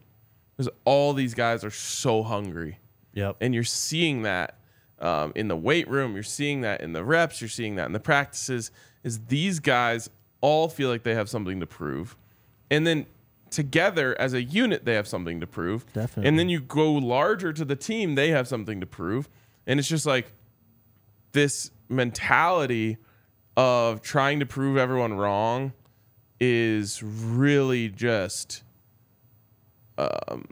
because 0.55 0.71
all 0.85 1.13
these 1.13 1.33
guys 1.33 1.63
are 1.63 1.71
so 1.71 2.23
hungry. 2.23 2.79
Yep. 3.13 3.37
and 3.41 3.55
you're 3.55 3.63
seeing 3.63 4.21
that 4.23 4.59
um, 4.99 5.31
in 5.35 5.47
the 5.47 5.55
weight 5.55 5.89
room 5.89 6.13
you're 6.13 6.21
seeing 6.21 6.61
that 6.61 6.81
in 6.81 6.93
the 6.93 7.03
reps 7.03 7.41
you're 7.41 7.49
seeing 7.49 7.75
that 7.75 7.87
in 7.87 7.91
the 7.91 7.99
practices 7.99 8.69
is 9.03 9.21
these 9.27 9.59
guys 9.59 10.07
all 10.39 10.69
feel 10.69 10.89
like 10.89 11.01
they 11.01 11.15
have 11.15 11.27
something 11.29 11.59
to 11.59 11.65
prove. 11.65 12.15
And 12.69 12.85
then 12.85 13.07
together 13.49 14.15
as 14.19 14.33
a 14.33 14.43
unit 14.43 14.85
they 14.85 14.93
have 14.93 15.07
something 15.07 15.39
to 15.39 15.47
prove. 15.47 15.85
Definitely. 15.93 16.29
and 16.29 16.37
then 16.37 16.49
you 16.49 16.59
go 16.59 16.91
larger 16.91 17.53
to 17.53 17.65
the 17.65 17.75
team 17.75 18.13
they 18.13 18.29
have 18.29 18.47
something 18.47 18.79
to 18.81 18.85
prove. 18.85 19.29
And 19.65 19.79
it's 19.79 19.89
just 19.89 20.05
like 20.05 20.31
this 21.31 21.71
mentality 21.89 22.97
of 23.55 24.01
trying 24.01 24.39
to 24.39 24.45
prove 24.45 24.77
everyone 24.77 25.13
wrong 25.13 25.73
is 26.39 27.01
really 27.01 27.89
just 27.89 28.63
um, 29.97 30.45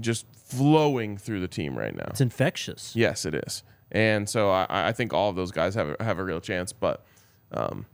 just 0.00 0.26
flowing 0.34 1.16
through 1.16 1.40
the 1.40 1.48
team 1.48 1.76
right 1.76 1.96
now 1.96 2.04
It's 2.08 2.20
infectious. 2.20 2.94
Yes, 2.94 3.24
it 3.24 3.34
is, 3.34 3.62
and 3.90 4.28
so 4.28 4.50
I, 4.50 4.66
I 4.68 4.92
think 4.92 5.12
all 5.14 5.30
of 5.30 5.36
those 5.36 5.50
guys 5.50 5.74
have 5.74 5.96
have 6.00 6.18
a 6.18 6.24
real 6.24 6.40
chance. 6.40 6.72
But 6.72 7.04
um, 7.52 7.86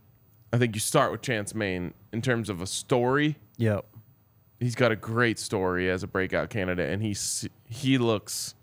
I 0.52 0.58
think 0.58 0.74
you 0.74 0.80
start 0.80 1.12
with 1.12 1.22
Chance 1.22 1.54
Main 1.54 1.94
in 2.12 2.22
terms 2.22 2.48
of 2.50 2.60
a 2.60 2.66
story. 2.66 3.36
Yep. 3.58 3.84
He's 4.58 4.74
got 4.74 4.92
a 4.92 4.96
great 4.96 5.38
story 5.38 5.88
as 5.88 6.02
a 6.02 6.06
breakout 6.06 6.50
candidate, 6.50 6.90
and 6.90 7.02
he's 7.02 7.48
he 7.64 7.98
looks 7.98 8.54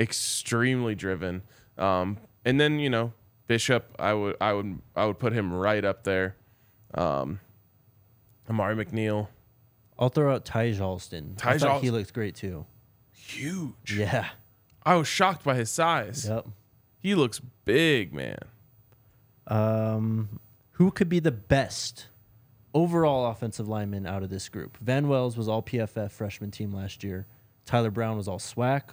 extremely 0.00 0.94
driven. 0.94 1.42
Um, 1.76 2.18
and 2.48 2.58
then 2.58 2.78
you 2.78 2.88
know 2.88 3.12
Bishop, 3.46 3.94
I 3.98 4.14
would 4.14 4.36
I 4.40 4.52
would 4.54 4.78
I 4.96 5.04
would 5.06 5.18
put 5.18 5.32
him 5.32 5.52
right 5.52 5.84
up 5.84 6.04
there. 6.04 6.34
Um, 6.94 7.40
Amari 8.48 8.82
McNeil, 8.82 9.28
I'll 9.98 10.08
throw 10.08 10.34
out 10.34 10.44
Ty 10.46 10.72
Alston. 10.80 11.36
I 11.44 11.52
Ty 11.52 11.58
thought 11.58 11.82
he 11.82 11.90
looked 11.90 12.14
great 12.14 12.34
too. 12.34 12.64
huge. 13.12 13.94
Yeah. 13.94 14.28
I 14.84 14.94
was 14.96 15.06
shocked 15.06 15.44
by 15.44 15.54
his 15.54 15.70
size. 15.70 16.26
Yep. 16.26 16.46
He 16.98 17.14
looks 17.14 17.40
big, 17.66 18.14
man. 18.14 18.38
Um, 19.46 20.40
who 20.72 20.90
could 20.90 21.10
be 21.10 21.20
the 21.20 21.30
best 21.32 22.06
overall 22.72 23.30
offensive 23.30 23.68
lineman 23.68 24.06
out 24.06 24.22
of 24.22 24.30
this 24.30 24.48
group? 24.48 24.78
Van 24.78 25.08
Wells 25.08 25.36
was 25.36 25.46
all 25.46 25.62
PFF 25.62 26.10
freshman 26.10 26.50
team 26.50 26.72
last 26.72 27.04
year. 27.04 27.26
Tyler 27.66 27.90
Brown 27.90 28.16
was 28.16 28.28
all 28.28 28.38
SWAC. 28.38 28.84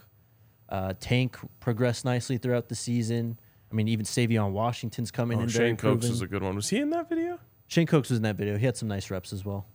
Uh, 0.68 0.94
Tank 1.00 1.38
progressed 1.62 2.04
nicely 2.04 2.38
throughout 2.38 2.68
the 2.68 2.76
season. 2.76 3.40
I 3.76 3.78
mean, 3.78 3.90
even 3.90 4.06
Savion 4.06 4.52
Washington's 4.54 5.12
coming 5.12 5.38
Oh, 5.40 5.42
in 5.42 5.50
Shane 5.50 5.76
Cokes 5.76 6.00
proven. 6.06 6.12
is 6.16 6.22
a 6.22 6.28
good 6.28 6.42
one. 6.42 6.56
Was 6.56 6.70
he 6.70 6.80
in 6.80 6.92
that 6.92 7.10
video? 7.10 7.40
Shane 7.68 7.86
Cokes 7.86 8.10
was 8.10 8.16
in 8.16 8.24
that 8.24 8.38
video. 8.38 8.58
He 8.58 8.66
had 8.66 8.78
some 8.78 8.88
nice 8.88 9.12
reps 9.12 9.34
as 9.34 9.44
well. 9.44 9.66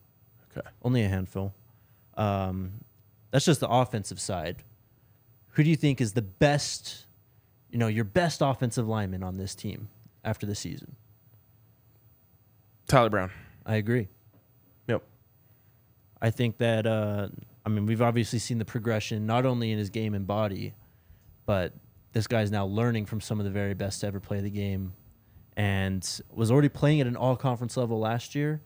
Okay. 0.56 0.66
Only 0.82 1.02
a 1.04 1.08
handful. 1.08 1.52
Um, 2.16 2.72
that's 3.30 3.44
just 3.44 3.60
the 3.60 3.68
offensive 3.68 4.18
side. 4.18 4.64
Who 5.48 5.62
do 5.62 5.68
you 5.68 5.76
think 5.76 6.00
is 6.00 6.14
the 6.14 6.22
best, 6.22 7.04
you 7.68 7.76
know, 7.78 7.88
your 7.88 8.04
best 8.04 8.40
offensive 8.40 8.88
lineman 8.88 9.22
on 9.22 9.36
this 9.36 9.54
team 9.54 9.90
after 10.24 10.46
the 10.46 10.54
season? 10.54 10.96
Tyler 12.88 13.10
Brown. 13.10 13.30
I 13.66 13.76
agree. 13.76 14.08
Yep. 14.88 15.02
I 16.22 16.30
think 16.30 16.56
that 16.56 16.86
uh, 16.86 17.28
I 17.66 17.68
mean 17.68 17.84
we've 17.84 18.00
obviously 18.00 18.38
seen 18.38 18.56
the 18.56 18.64
progression 18.64 19.26
not 19.26 19.44
only 19.44 19.72
in 19.72 19.78
his 19.78 19.90
game 19.90 20.14
and 20.14 20.26
body, 20.26 20.72
but 21.44 21.74
this 22.12 22.26
guy's 22.26 22.50
now 22.50 22.66
learning 22.66 23.06
from 23.06 23.20
some 23.20 23.38
of 23.38 23.44
the 23.44 23.50
very 23.50 23.74
best 23.74 24.00
to 24.00 24.06
ever 24.06 24.20
play 24.20 24.40
the 24.40 24.50
game, 24.50 24.94
and 25.56 26.20
was 26.30 26.50
already 26.50 26.68
playing 26.68 27.00
at 27.00 27.06
an 27.06 27.16
all 27.16 27.36
conference 27.36 27.76
level 27.76 27.98
last 27.98 28.34
year, 28.34 28.62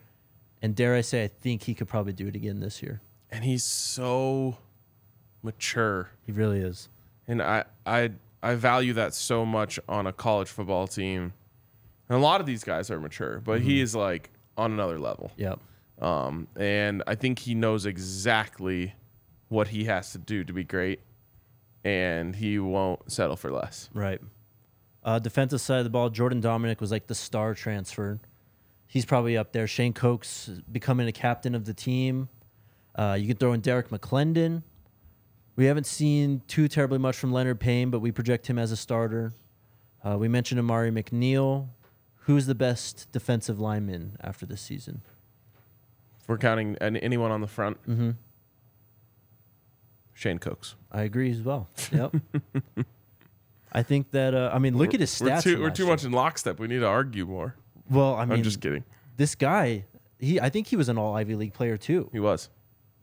And 0.64 0.74
dare 0.74 0.94
I 0.94 1.02
say, 1.02 1.24
I 1.24 1.28
think 1.28 1.64
he 1.64 1.74
could 1.74 1.88
probably 1.88 2.14
do 2.14 2.26
it 2.26 2.34
again 2.34 2.60
this 2.60 2.82
year. 2.82 3.02
And 3.30 3.44
he's 3.44 3.62
so 3.62 4.56
mature. 5.42 6.08
He 6.24 6.32
really 6.32 6.60
is. 6.60 6.88
And 7.28 7.42
I 7.42 7.64
I 7.84 8.12
I 8.42 8.54
value 8.54 8.94
that 8.94 9.12
so 9.12 9.44
much 9.44 9.78
on 9.90 10.06
a 10.06 10.12
college 10.12 10.48
football 10.48 10.86
team. 10.86 11.34
And 12.08 12.16
a 12.16 12.22
lot 12.22 12.40
of 12.40 12.46
these 12.46 12.64
guys 12.64 12.90
are 12.90 12.98
mature, 12.98 13.42
but 13.44 13.60
he 13.60 13.82
is 13.82 13.94
like 13.94 14.30
on 14.56 14.72
another 14.72 14.98
level. 14.98 15.32
Yep. 15.36 15.60
Um, 16.00 16.48
and 16.56 17.02
I 17.06 17.14
think 17.14 17.40
he 17.40 17.54
knows 17.54 17.84
exactly 17.84 18.94
what 19.48 19.68
he 19.68 19.84
has 19.84 20.12
to 20.12 20.18
do 20.18 20.44
to 20.44 20.52
be 20.54 20.64
great, 20.64 21.00
and 21.84 22.34
he 22.36 22.58
won't 22.58 23.10
settle 23.12 23.36
for 23.36 23.50
less. 23.52 23.90
Right. 23.92 24.20
Uh, 25.02 25.18
defensive 25.18 25.60
side 25.60 25.78
of 25.78 25.84
the 25.84 25.90
ball, 25.90 26.08
Jordan 26.10 26.40
Domineck 26.40 26.80
was 26.80 26.90
like 26.90 27.06
the 27.06 27.14
star 27.14 27.54
transfer. 27.54 28.20
He's 28.86 29.04
probably 29.04 29.36
up 29.36 29.52
there. 29.52 29.66
Shane 29.66 29.92
Cokes 29.92 30.48
becoming 30.70 31.06
a 31.08 31.12
captain 31.12 31.54
of 31.54 31.64
the 31.66 31.74
team. 31.74 32.28
Uh, 32.94 33.16
you 33.18 33.26
can 33.26 33.36
throw 33.36 33.52
in 33.52 33.60
Derrick 33.60 33.88
McLendon. 33.90 34.62
We 35.56 35.66
haven't 35.66 35.86
seen 35.86 36.42
too 36.48 36.68
terribly 36.68 36.98
much 36.98 37.16
from 37.16 37.32
Leonard 37.32 37.60
Payne, 37.60 37.90
but 37.90 38.00
we 38.00 38.12
project 38.12 38.46
him 38.46 38.58
as 38.58 38.72
a 38.72 38.76
starter. 38.76 39.34
Uh, 40.02 40.16
we 40.18 40.28
mentioned 40.28 40.58
Amari 40.58 40.90
McNeil. 40.90 41.68
Who's 42.20 42.46
the 42.46 42.54
best 42.54 43.10
defensive 43.12 43.60
lineman 43.60 44.16
after 44.20 44.46
this 44.46 44.60
season? 44.62 45.02
If 46.20 46.28
we're 46.28 46.38
counting 46.38 46.76
anyone 46.76 47.30
on 47.30 47.40
the 47.42 47.46
front, 47.46 47.82
Mm-hmm. 47.86 48.10
Shane 50.14 50.38
Cokes. 50.38 50.76
I 50.90 51.02
agree 51.02 51.30
as 51.30 51.42
well. 51.42 51.68
Yep. 51.92 52.14
I 53.72 53.82
think 53.82 54.12
that 54.12 54.34
uh, 54.34 54.50
I 54.52 54.58
mean, 54.60 54.76
look 54.78 54.94
at 54.94 55.00
his 55.00 55.20
We're 55.20 55.28
stats. 55.30 55.42
too, 55.42 55.52
from 55.54 55.62
we're 55.62 55.68
last 55.68 55.76
too 55.76 55.82
year. 55.84 55.92
much 55.92 56.04
in 56.04 56.12
lockstep. 56.12 56.60
We 56.60 56.68
need 56.68 56.78
to 56.78 56.86
argue 56.86 57.26
more. 57.26 57.56
Well, 57.90 58.14
I 58.14 58.24
mean, 58.24 58.38
I'm 58.38 58.42
just 58.44 58.60
kidding. 58.60 58.84
this 59.16 59.34
guy, 59.34 59.84
he 60.18 60.40
I 60.40 60.48
think 60.48 60.68
he 60.68 60.76
was 60.76 60.88
an 60.88 60.96
All 60.96 61.16
Ivy 61.16 61.34
League 61.34 61.52
player 61.54 61.76
too. 61.76 62.08
He 62.12 62.20
was. 62.20 62.48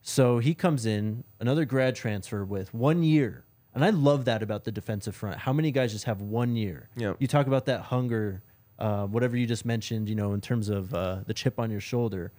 So 0.01 0.39
he 0.39 0.53
comes 0.55 0.85
in 0.85 1.23
another 1.39 1.65
grad 1.65 1.95
transfer 1.95 2.43
with 2.45 2.73
one 2.73 3.03
year, 3.03 3.43
and 3.75 3.83
I 3.83 3.89
love 3.89 4.25
that 4.25 4.41
about 4.41 4.63
the 4.63 4.71
defensive 4.71 5.13
front. 5.15 5.39
How 5.39 5.51
many 5.53 5.71
guys 5.71 5.91
just 5.91 6.05
have 6.05 6.21
one 6.21 6.55
year? 6.55 6.89
Yep. 6.95 7.17
You 7.19 7.27
talk 7.27 7.47
about 7.47 7.65
that 7.65 7.81
hunger, 7.81 8.41
uh, 8.79 9.05
whatever 9.07 9.35
you 9.37 9.45
just 9.45 9.65
mentioned. 9.65 10.07
You 10.07 10.15
know, 10.15 10.33
in 10.33 10.39
terms 10.41 10.69
of 10.69 10.93
uh, 10.93 11.19
the 11.27 11.33
chip 11.33 11.59
on 11.59 11.69
your 11.69 11.81
shoulder, 11.81 12.31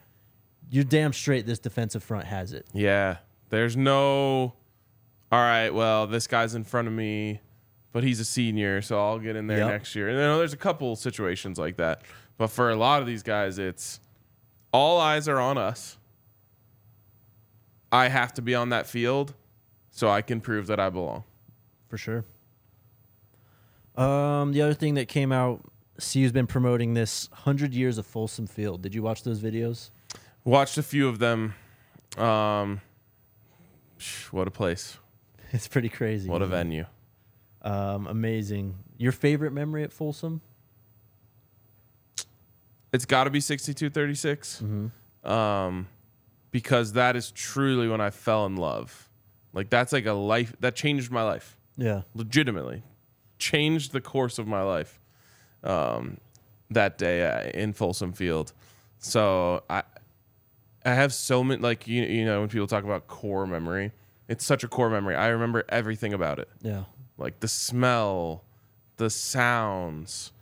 you're 0.70 0.84
damn 0.84 1.12
straight. 1.12 1.44
This 1.46 1.58
defensive 1.58 2.02
front 2.02 2.24
has 2.24 2.52
it. 2.54 2.66
Yeah. 2.72 3.18
There's 3.50 3.76
no. 3.76 4.54
All 5.32 5.38
right. 5.40 5.70
Well, 5.70 6.06
this 6.06 6.26
guy's 6.26 6.54
in 6.54 6.62
front 6.62 6.86
of 6.88 6.94
me, 6.94 7.40
but 7.92 8.04
he's 8.04 8.20
a 8.20 8.24
senior, 8.24 8.82
so 8.82 9.00
I'll 9.00 9.18
get 9.18 9.34
in 9.34 9.46
there 9.46 9.58
Yep. 9.58 9.68
next 9.70 9.94
year. 9.96 10.08
And 10.08 10.16
you 10.18 10.22
know, 10.22 10.36
there's 10.38 10.52
a 10.52 10.58
couple 10.58 10.94
situations 10.94 11.58
like 11.58 11.78
that, 11.78 12.02
but 12.36 12.48
for 12.48 12.70
a 12.70 12.76
lot 12.76 13.00
of 13.00 13.06
these 13.06 13.22
guys, 13.22 13.58
it's 13.58 13.98
all 14.72 15.00
eyes 15.00 15.28
are 15.28 15.40
on 15.40 15.56
us. 15.56 15.96
I 17.90 18.08
have 18.08 18.32
to 18.34 18.42
be 18.42 18.54
on 18.54 18.68
that 18.70 18.86
field, 18.86 19.34
so 19.90 20.08
I 20.10 20.20
can 20.22 20.40
prove 20.40 20.66
that 20.68 20.78
I 20.78 20.90
belong. 20.90 21.24
for 21.88 21.98
sure. 21.98 22.24
Um, 23.96 24.52
the 24.52 24.62
other 24.62 24.72
thing 24.72 24.94
that 24.94 25.08
came 25.08 25.30
out, 25.32 25.60
CU's 25.98 26.32
been 26.32 26.46
promoting 26.46 26.94
this 26.94 27.28
hundred 27.32 27.74
years 27.74 27.98
of 27.98 28.06
Folsom 28.06 28.46
Field. 28.46 28.80
Did 28.80 28.94
you 28.94 29.02
watch 29.02 29.22
those 29.24 29.40
videos? 29.40 29.90
Watched 30.44 30.78
a 30.78 30.82
few 30.82 31.06
of 31.08 31.18
them. 31.18 31.54
Um, 32.16 32.80
what 34.30 34.48
a 34.48 34.50
place! 34.50 34.96
It's 35.54 35.68
pretty 35.68 35.90
crazy. 35.90 36.28
What 36.28 36.40
a 36.40 36.46
venue! 36.46 36.86
Um, 37.60 38.06
amazing. 38.06 38.76
Your 38.96 39.12
favorite 39.12 39.52
memory 39.52 39.84
at 39.84 39.92
Folsom? 39.92 40.40
It's 42.92 43.04
got 43.04 43.24
to 43.24 43.30
be 43.30 43.40
6236. 43.40 44.62
Um, 45.24 45.88
because 46.50 46.92
that 46.94 47.16
is 47.16 47.30
truly 47.30 47.88
when 47.88 48.00
I 48.00 48.10
fell 48.10 48.46
in 48.46 48.56
love. 48.56 49.08
Like 49.52 49.70
that's 49.70 49.92
like 49.92 50.06
a 50.06 50.12
life 50.12 50.54
that 50.60 50.74
changed 50.74 51.10
my 51.10 51.22
life. 51.22 51.56
Yeah. 51.76 52.02
Legitimately 52.14 52.82
changed 53.38 53.92
the 53.92 54.00
course 54.00 54.38
of 54.38 54.46
my 54.46 54.62
life. 54.62 55.00
Um, 55.64 56.18
that 56.70 56.98
day 56.98 57.24
uh, 57.26 57.50
in 57.50 57.72
Folsom 57.72 58.12
Field. 58.12 58.52
So 58.98 59.62
I 59.68 59.82
I 60.84 60.94
have 60.94 61.12
so 61.12 61.44
many 61.44 61.60
like 61.60 61.86
you 61.86 62.02
you 62.02 62.24
know 62.24 62.40
when 62.40 62.48
people 62.48 62.66
talk 62.66 62.84
about 62.84 63.06
core 63.06 63.46
memory, 63.46 63.92
it's 64.32 64.44
such 64.44 64.64
a 64.64 64.68
core 64.68 64.88
memory. 64.90 65.14
I 65.14 65.28
remember 65.28 65.62
everything 65.68 66.12
about 66.14 66.38
it 66.38 66.48
Yeah. 66.62 66.84
like 67.18 67.40
the 67.40 67.48
smell, 67.48 68.42
the 68.96 69.10
sounds, 69.10 70.32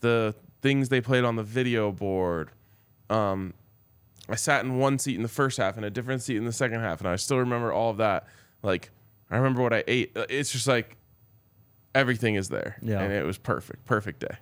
the 0.00 0.34
things 0.60 0.88
they 0.90 1.00
played 1.00 1.24
on 1.24 1.36
the 1.36 1.42
video 1.42 1.90
board. 1.90 2.50
Um, 3.08 3.54
I 4.28 4.34
sat 4.36 4.64
in 4.64 4.76
one 4.78 4.98
seat 4.98 5.16
in 5.16 5.22
the 5.22 5.28
first 5.28 5.56
half 5.56 5.76
and 5.76 5.84
a 5.86 5.90
different 5.90 6.20
seat 6.22 6.36
in 6.36 6.44
the 6.44 6.52
second 6.52 6.80
half, 6.80 7.00
and 7.00 7.08
I 7.08 7.16
still 7.16 7.38
remember 7.38 7.72
all 7.72 7.90
of 7.90 7.96
that. 7.96 8.26
Like 8.62 8.90
I 9.30 9.36
remember 9.36 9.62
what 9.62 9.72
I 9.72 9.82
ate. 9.88 10.14
Uh, 10.16 10.26
It's 10.28 10.52
just 10.52 10.66
like 10.66 10.96
everything 11.94 12.34
is 12.34 12.48
there, 12.50 12.76
Yeah. 12.82 13.00
and 13.00 13.12
it 13.12 13.24
was 13.24 13.38
perfect, 13.38 13.86
perfect 13.86 14.20
day. 14.20 14.36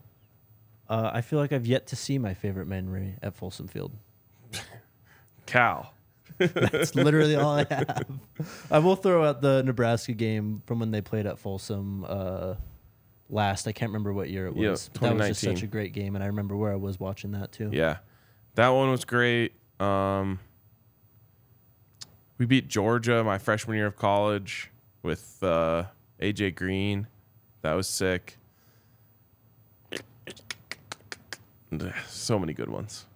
Uh, 0.89 1.11
I 1.13 1.21
feel 1.21 1.39
like 1.39 1.53
I've 1.53 1.67
yet 1.67 1.87
to 1.89 1.97
see 1.97 2.19
my 2.19 2.35
favorite 2.35 2.67
memory 2.67 3.17
at 3.23 3.35
Folsom 3.35 3.69
Field. 3.69 3.93
Cal, 5.47 5.93
That's 6.39 6.95
literally 6.95 7.37
all 7.37 7.59
I 7.59 7.67
have. 7.69 8.07
I 8.71 8.79
will 8.79 8.97
throw 8.97 9.25
out 9.25 9.41
the 9.41 9.63
Nebraska 9.63 10.13
game 10.13 10.63
from 10.67 10.81
when 10.81 10.91
they 10.91 11.01
played 11.01 11.27
at 11.27 11.39
Folsom 11.39 12.05
uh, 12.07 12.55
last. 13.29 13.67
I 13.67 13.73
can't 13.73 13.91
remember 13.91 14.13
what 14.13 14.29
year 14.31 14.47
it 14.47 14.55
was. 14.55 14.91
Yeah, 14.93 15.01
but 15.01 15.09
that 15.09 15.17
was 15.17 15.29
just 15.29 15.41
2019. 15.43 15.57
such 15.57 15.63
a 15.63 15.67
great 15.67 15.93
game, 15.93 16.15
and 16.15 16.23
I 16.23 16.29
remember 16.29 16.57
where 16.57 16.73
I 16.73 16.77
was 16.77 17.01
watching 17.01 17.33
that 17.33 17.53
too. 17.53 17.71
yeah, 17.73 17.99
that 18.55 18.69
one 18.69 18.91
was 18.91 19.05
great. 19.05 19.53
Um, 19.81 20.41
we 22.39 22.47
beat 22.47 22.69
Georgia 22.69 23.25
my 23.25 23.39
freshman 23.39 23.77
year 23.77 23.87
of 23.87 23.97
college 23.97 24.71
with 25.03 25.43
uh, 25.43 25.85
AJ 26.21 26.55
Green. 26.55 27.07
That 27.63 27.75
was 27.75 27.89
sick. 27.89 28.39
So 32.09 32.39
many 32.39 32.53
good 32.55 32.69
ones. 32.69 33.07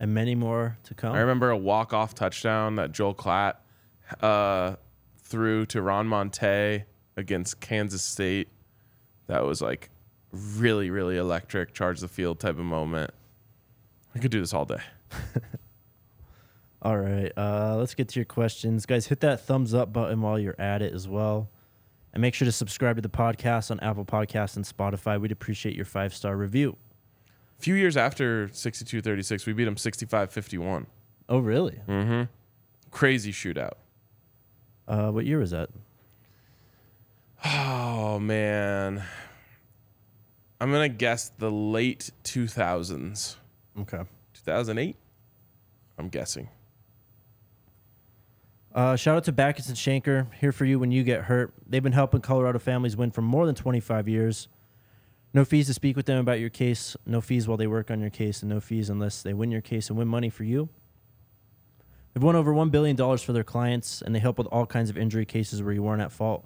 And 0.00 0.14
many 0.14 0.34
more 0.34 0.78
to 0.84 0.94
come. 0.94 1.14
I 1.14 1.20
remember 1.20 1.50
a 1.50 1.56
walk-off 1.56 2.14
touchdown 2.14 2.76
that 2.76 2.90
Joel 2.92 3.14
Klatt 3.14 3.56
uh, 4.22 4.76
threw 5.18 5.66
to 5.66 5.82
Ron 5.82 6.06
Monte 6.06 6.84
against 7.16 7.60
Kansas 7.60 8.02
State. 8.02 8.48
That 9.26 9.44
was 9.44 9.60
like 9.60 9.90
really, 10.32 10.90
really 10.90 11.18
electric, 11.18 11.74
charge 11.74 12.00
the 12.00 12.08
field 12.08 12.40
type 12.40 12.58
of 12.58 12.64
moment. 12.64 13.12
I 14.14 14.18
could 14.18 14.30
do 14.30 14.40
this 14.40 14.54
all 14.54 14.64
day. 14.64 14.80
All 16.82 16.96
right, 16.96 17.30
uh, 17.36 17.76
let's 17.76 17.94
get 17.94 18.08
to 18.08 18.18
your 18.18 18.24
questions, 18.24 18.86
guys. 18.86 19.06
Hit 19.06 19.20
that 19.20 19.42
thumbs 19.42 19.74
up 19.74 19.92
button 19.92 20.22
while 20.22 20.38
you're 20.38 20.58
at 20.58 20.80
it 20.80 20.94
as 20.94 21.06
well, 21.06 21.50
and 22.14 22.22
make 22.22 22.32
sure 22.32 22.46
to 22.46 22.52
subscribe 22.52 22.96
to 22.96 23.02
the 23.02 23.10
podcast 23.10 23.70
on 23.70 23.78
Apple 23.80 24.06
Podcasts 24.06 24.56
and 24.56 24.64
Spotify. 24.64 25.20
We'd 25.20 25.30
appreciate 25.30 25.76
your 25.76 25.84
five 25.84 26.14
star 26.14 26.38
review. 26.38 26.78
A 27.60 27.62
few 27.62 27.74
years 27.74 27.94
after 27.94 28.48
62-36, 28.48 29.44
we 29.44 29.52
beat 29.52 29.66
them 29.66 29.74
65-51. 29.74 30.86
Oh, 31.28 31.40
really? 31.40 31.78
Mm-hmm. 31.86 32.22
Crazy 32.90 33.32
shootout. 33.32 33.74
Uh, 34.88 35.10
what 35.10 35.26
year 35.26 35.38
was 35.38 35.50
that? 35.50 35.68
Oh 37.44 38.18
man. 38.18 39.02
I'm 40.58 40.72
gonna 40.72 40.88
guess 40.88 41.32
the 41.36 41.50
late 41.50 42.10
2000s. 42.24 43.36
Okay. 43.78 44.04
2008. 44.32 44.96
I'm 45.98 46.08
guessing. 46.08 46.48
Uh, 48.74 48.96
shout 48.96 49.18
out 49.18 49.24
to 49.24 49.34
Bachus 49.34 49.68
and 49.68 49.76
Schanker, 49.76 50.32
here 50.40 50.52
for 50.52 50.64
you 50.64 50.78
when 50.78 50.92
you 50.92 51.02
get 51.02 51.24
hurt. 51.24 51.52
They've 51.68 51.82
been 51.82 51.92
helping 51.92 52.22
Colorado 52.22 52.58
families 52.58 52.96
win 52.96 53.10
for 53.10 53.20
more 53.20 53.44
than 53.44 53.54
25 53.54 54.08
years. 54.08 54.48
No 55.32 55.44
fees 55.44 55.66
to 55.68 55.74
speak 55.74 55.96
with 55.96 56.06
them 56.06 56.18
about 56.18 56.40
your 56.40 56.50
case, 56.50 56.96
no 57.06 57.20
fees 57.20 57.46
while 57.46 57.56
they 57.56 57.68
work 57.68 57.90
on 57.90 58.00
your 58.00 58.10
case, 58.10 58.42
and 58.42 58.50
no 58.50 58.60
fees 58.60 58.90
unless 58.90 59.22
they 59.22 59.32
win 59.32 59.50
your 59.50 59.60
case 59.60 59.88
and 59.88 59.98
win 59.98 60.08
money 60.08 60.28
for 60.28 60.42
you. 60.42 60.68
They've 62.12 62.22
won 62.22 62.34
over 62.34 62.52
$1 62.52 62.72
billion 62.72 62.96
for 62.96 63.32
their 63.32 63.44
clients, 63.44 64.02
and 64.02 64.14
they 64.14 64.18
help 64.18 64.38
with 64.38 64.48
all 64.48 64.66
kinds 64.66 64.90
of 64.90 64.98
injury 64.98 65.24
cases 65.24 65.62
where 65.62 65.72
you 65.72 65.82
weren't 65.82 66.02
at 66.02 66.10
fault. 66.10 66.44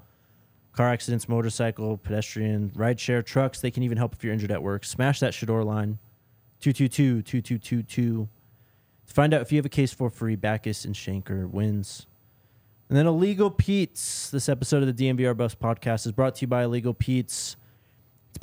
Car 0.73 0.89
accidents, 0.91 1.29
motorcycle, 1.29 1.97
pedestrian, 1.97 2.71
rideshare, 2.71 3.25
trucks. 3.25 3.61
They 3.61 3.71
can 3.71 3.83
even 3.83 3.97
help 3.97 4.13
if 4.13 4.23
you're 4.23 4.33
injured 4.33 4.51
at 4.51 4.63
work. 4.63 4.85
Smash 4.85 5.21
that 5.21 5.33
Shador 5.33 5.65
line 5.65 5.99
222 6.61 7.23
2222. 7.23 8.29
To 9.07 9.15
find 9.15 9.33
out 9.33 9.41
if 9.41 9.53
you 9.53 9.59
have 9.59 9.67
a 9.67 9.71
case 9.71 9.95
for 9.95 10.11
free, 10.11 10.37
Bachus 10.37 10.85
and 10.85 10.95
Schanker 10.95 11.49
wins. 11.49 12.07
And 12.89 12.99
then 12.99 13.07
Illegal 13.07 13.51
Pete's. 13.51 14.31
This 14.31 14.49
episode 14.49 14.83
of 14.83 14.95
the 14.95 15.05
DNVR 15.05 15.37
Buffs 15.37 15.55
podcast 15.55 16.07
is 16.07 16.13
brought 16.13 16.35
to 16.37 16.41
you 16.43 16.49
by 16.49 16.65
Illegal 16.65 16.93
Pete's. 16.93 17.57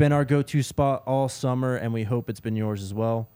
Been 0.01 0.11
our 0.11 0.25
go 0.25 0.41
to 0.41 0.63
spot 0.63 1.03
all 1.05 1.29
summer, 1.29 1.75
and 1.75 1.93
we 1.93 2.05
hope 2.05 2.27
it's 2.27 2.39
been 2.39 2.55
yours 2.55 2.81
as 2.81 2.91
well. 2.91 3.29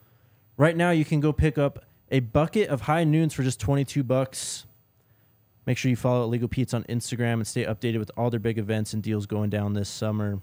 Right 0.58 0.76
now, 0.76 0.90
you 0.90 1.06
can 1.06 1.20
go 1.20 1.32
pick 1.32 1.60
up 1.60 1.86
a 2.10 2.22
bucket 2.22 2.70
of 2.70 2.82
high 2.82 3.04
noons 3.04 3.36
for 3.36 3.44
just 3.44 3.60
22 3.60 4.02
bucks. 4.02 4.66
Make 5.68 5.78
sure 5.78 5.92
you 5.92 5.96
follow 5.96 6.24
Illegal 6.24 6.48
Pete's 6.48 6.74
on 6.74 6.84
Instagram 6.86 7.34
and 7.34 7.46
stay 7.46 7.66
updated 7.66 8.00
with 8.00 8.10
all 8.18 8.32
their 8.32 8.40
big 8.40 8.58
events 8.58 8.94
and 8.94 9.04
deals 9.04 9.28
going 9.28 9.52
down 9.52 9.74
this 9.74 9.88
summer. 9.88 10.40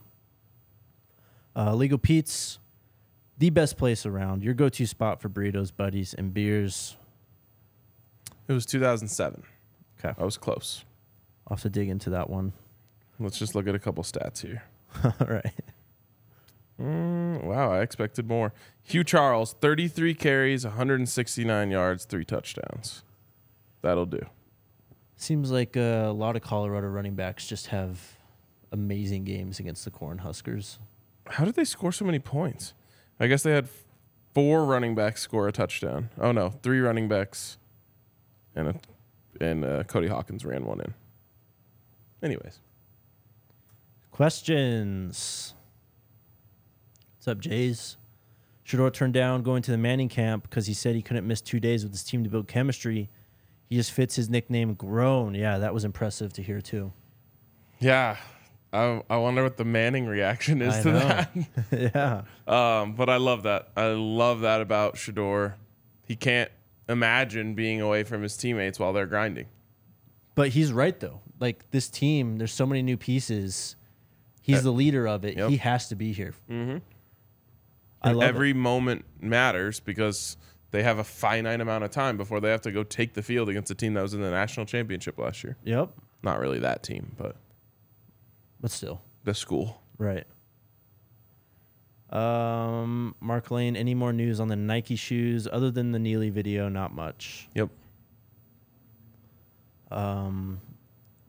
Uh, 1.56 1.70
Illegal 1.72 1.98
Pete's, 1.98 2.60
the 3.38 3.50
best 3.50 3.76
place 3.76 4.06
around. 4.06 4.44
Your 4.44 4.54
go 4.54 4.68
to 4.68 4.86
spot 4.86 5.20
for 5.20 5.28
burritos, 5.28 5.72
buddies, 5.76 6.14
and 6.14 6.32
beers. 6.32 6.96
It 8.46 8.52
was 8.52 8.64
2007. 8.64 9.42
Okay. 9.98 10.14
I 10.16 10.24
was 10.24 10.36
close. 10.36 10.84
I'll 11.48 11.56
have 11.56 11.62
to 11.62 11.68
dig 11.68 11.88
into 11.88 12.10
that 12.10 12.30
one. 12.30 12.52
Let's 13.18 13.40
just 13.40 13.56
look 13.56 13.66
at 13.66 13.74
a 13.74 13.80
couple 13.80 14.04
stats 14.04 14.42
here. 14.42 14.62
All 15.04 15.26
right. 15.26 15.52
Mm, 16.82 17.44
wow, 17.44 17.72
I 17.72 17.80
expected 17.80 18.26
more. 18.26 18.52
Hugh 18.82 19.04
Charles, 19.04 19.54
33 19.60 20.14
carries, 20.14 20.64
169 20.64 21.70
yards, 21.70 22.04
three 22.04 22.24
touchdowns. 22.24 23.04
That'll 23.82 24.06
do. 24.06 24.26
Seems 25.16 25.52
like 25.52 25.76
uh, 25.76 26.06
a 26.08 26.12
lot 26.12 26.34
of 26.34 26.42
Colorado 26.42 26.88
running 26.88 27.14
backs 27.14 27.46
just 27.46 27.68
have 27.68 28.16
amazing 28.72 29.22
games 29.22 29.60
against 29.60 29.84
the 29.84 29.92
Cornhuskers. 29.92 30.78
How 31.26 31.44
did 31.44 31.54
they 31.54 31.64
score 31.64 31.92
so 31.92 32.04
many 32.04 32.18
points? 32.18 32.74
I 33.20 33.28
guess 33.28 33.44
they 33.44 33.52
had 33.52 33.68
four 34.34 34.64
running 34.64 34.96
backs 34.96 35.20
score 35.20 35.46
a 35.46 35.52
touchdown. 35.52 36.10
Oh 36.18 36.32
no, 36.32 36.50
three 36.50 36.80
running 36.80 37.06
backs, 37.06 37.58
and 38.56 38.68
a, 38.68 38.74
and 39.40 39.64
uh, 39.64 39.84
Cody 39.84 40.08
Hawkins 40.08 40.44
ran 40.44 40.64
one 40.64 40.80
in. 40.80 40.94
Anyways, 42.22 42.58
Questions. 44.10 45.54
What's 47.22 47.28
up, 47.28 47.38
Jays? 47.38 47.98
Shedeur 48.66 48.92
turned 48.92 49.14
down 49.14 49.44
going 49.44 49.62
to 49.62 49.70
the 49.70 49.78
Manning 49.78 50.08
camp 50.08 50.42
because 50.42 50.66
he 50.66 50.74
said 50.74 50.96
he 50.96 51.02
couldn't 51.02 51.24
miss 51.24 51.40
two 51.40 51.60
days 51.60 51.84
with 51.84 51.92
his 51.92 52.02
team 52.02 52.24
to 52.24 52.28
build 52.28 52.48
chemistry. 52.48 53.10
He 53.70 53.76
just 53.76 53.92
fits 53.92 54.16
his 54.16 54.28
nickname 54.28 54.74
Grown. 54.74 55.36
Yeah, 55.36 55.58
that 55.58 55.72
was 55.72 55.84
impressive 55.84 56.32
to 56.32 56.42
hear 56.42 56.60
too. 56.60 56.92
yeah, 57.78 58.16
I 58.72 59.02
I 59.08 59.18
wonder 59.18 59.44
what 59.44 59.56
the 59.56 59.64
Manning 59.64 60.06
reaction 60.06 60.60
is 60.60 60.74
I 60.74 60.82
to 60.82 60.92
know. 60.92 60.98
that. 60.98 61.30
yeah. 61.94 62.80
Um, 62.80 62.94
but 62.94 63.08
I 63.08 63.18
love 63.18 63.44
that. 63.44 63.68
I 63.76 63.92
love 63.92 64.40
that 64.40 64.60
about 64.60 64.96
Shedeur. 64.96 65.54
He 66.04 66.16
can't 66.16 66.50
imagine 66.88 67.54
being 67.54 67.80
away 67.80 68.02
from 68.02 68.24
his 68.24 68.36
teammates 68.36 68.80
while 68.80 68.92
they're 68.92 69.06
grinding. 69.06 69.46
But 70.34 70.48
he's 70.48 70.72
right 70.72 70.98
though. 70.98 71.20
Like 71.38 71.70
this 71.70 71.88
team, 71.88 72.38
there's 72.38 72.50
so 72.52 72.66
many 72.66 72.82
new 72.82 72.96
pieces. 72.96 73.76
He's 74.40 74.64
the 74.64 74.72
leader 74.72 75.06
of 75.06 75.24
it. 75.24 75.36
yep. 75.36 75.50
He 75.50 75.58
has 75.58 75.88
to 75.90 75.94
be 75.94 76.12
here. 76.12 76.34
Mm-hmm. 76.50 76.78
I 78.04 78.12
love 78.12 78.22
every 78.22 78.50
it. 78.50 78.56
moment 78.56 79.04
matters 79.20 79.80
because 79.80 80.36
they 80.70 80.82
have 80.82 80.98
a 80.98 81.04
finite 81.04 81.60
amount 81.60 81.84
of 81.84 81.90
time 81.90 82.16
before 82.16 82.40
they 82.40 82.50
have 82.50 82.62
to 82.62 82.72
go 82.72 82.82
take 82.82 83.14
the 83.14 83.22
field 83.22 83.48
against 83.48 83.70
a 83.70 83.74
team 83.74 83.94
that 83.94 84.02
was 84.02 84.14
in 84.14 84.20
the 84.22 84.30
national 84.30 84.66
championship 84.66 85.18
last 85.18 85.44
year. 85.44 85.56
Yep. 85.64 85.90
Not 86.22 86.38
really 86.40 86.58
that 86.60 86.82
team, 86.82 87.14
but 87.18 87.36
But 88.60 88.70
still. 88.70 89.02
the 89.24 89.34
school. 89.34 89.82
Right. 89.98 90.24
Um, 92.10 93.14
Mark 93.20 93.50
Lane, 93.50 93.74
any 93.76 93.94
more 93.94 94.12
news 94.12 94.38
on 94.40 94.48
the 94.48 94.56
Nike 94.56 94.96
shoes 94.96 95.48
other 95.50 95.70
than 95.70 95.92
the 95.92 95.98
Neely 95.98 96.30
video? 96.30 96.68
Not 96.68 96.94
much. 96.94 97.48
Yep. 97.54 97.70
Um, 99.90 100.60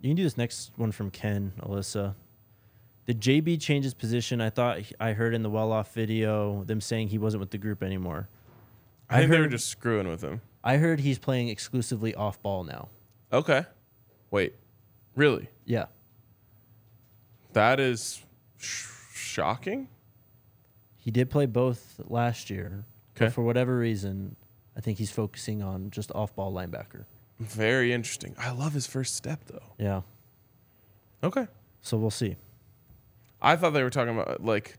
you 0.01 0.09
can 0.09 0.15
do 0.15 0.23
this 0.23 0.37
next 0.37 0.71
one 0.75 0.91
from 0.91 1.09
Ken, 1.09 1.53
Alyssa. 1.61 2.15
Did 3.05 3.19
JB 3.19 3.59
change 3.61 3.83
his 3.83 3.93
position? 3.93 4.39
I 4.39 4.49
thought 4.49 4.79
I 4.99 5.11
heard 5.13 5.33
in 5.33 5.43
the 5.43 5.49
well 5.49 5.71
off 5.71 5.93
video 5.93 6.63
them 6.63 6.79
saying 6.79 7.09
he 7.09 7.17
wasn't 7.17 7.41
with 7.41 7.51
the 7.51 7.57
group 7.57 7.83
anymore. 7.83 8.29
I, 9.09 9.15
I 9.15 9.19
think 9.19 9.31
they 9.31 9.37
were 9.37 9.43
heard- 9.43 9.51
just 9.51 9.67
screwing 9.67 10.07
with 10.07 10.21
him. 10.23 10.41
I 10.63 10.77
heard 10.77 11.01
he's 11.01 11.19
playing 11.19 11.49
exclusively 11.49 12.15
off 12.15 12.41
ball 12.41 12.63
now. 12.63 12.87
Okay. 13.33 13.65
Wait. 14.31 14.55
Really? 15.15 15.49
Yeah. 15.65 15.87
That 17.51 17.79
is 17.81 18.21
sh- 18.57 18.87
shocking. 19.13 19.89
He 20.97 21.11
did 21.11 21.29
play 21.29 21.45
both 21.45 21.99
last 22.05 22.49
year. 22.49 22.85
Okay. 23.17 23.29
For 23.29 23.43
whatever 23.43 23.77
reason, 23.77 24.37
I 24.77 24.79
think 24.79 24.97
he's 24.97 25.11
focusing 25.11 25.61
on 25.61 25.91
just 25.91 26.11
off 26.13 26.33
ball 26.35 26.53
linebacker. 26.53 27.03
Very 27.39 27.91
interesting. 27.91 28.33
I 28.39 28.51
love 28.51 28.73
his 28.73 28.87
first 28.87 29.15
step 29.15 29.41
though. 29.47 29.73
Yeah. 29.77 30.01
Okay. 31.23 31.47
So 31.81 31.97
we'll 31.97 32.09
see. 32.09 32.37
I 33.43 33.57
thought 33.57 33.71
they 33.71 33.83
were 33.83 33.89
talking 33.89 34.17
about 34.17 34.43
like 34.43 34.77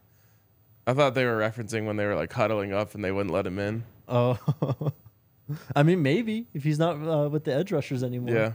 I 0.87 0.95
thought 0.95 1.15
they 1.15 1.25
were 1.25 1.39
referencing 1.39 1.87
when 1.87 1.97
they 1.97 2.07
were 2.07 2.17
like 2.17 2.33
huddling 2.33 2.73
up 2.73 2.95
and 2.95 3.05
they 3.05 3.13
wouldn't 3.13 3.33
let 3.33 3.47
him 3.47 3.59
in. 3.59 3.85
Oh, 4.09 4.39
I 5.77 5.83
mean, 5.83 6.03
maybe 6.03 6.47
if 6.55 6.65
he's 6.65 6.79
not 6.79 6.97
uh, 6.97 7.29
with 7.29 7.45
the 7.45 7.55
edge 7.55 7.71
rushers 7.71 8.03
anymore. 8.03 8.35
Yeah. 8.35 8.53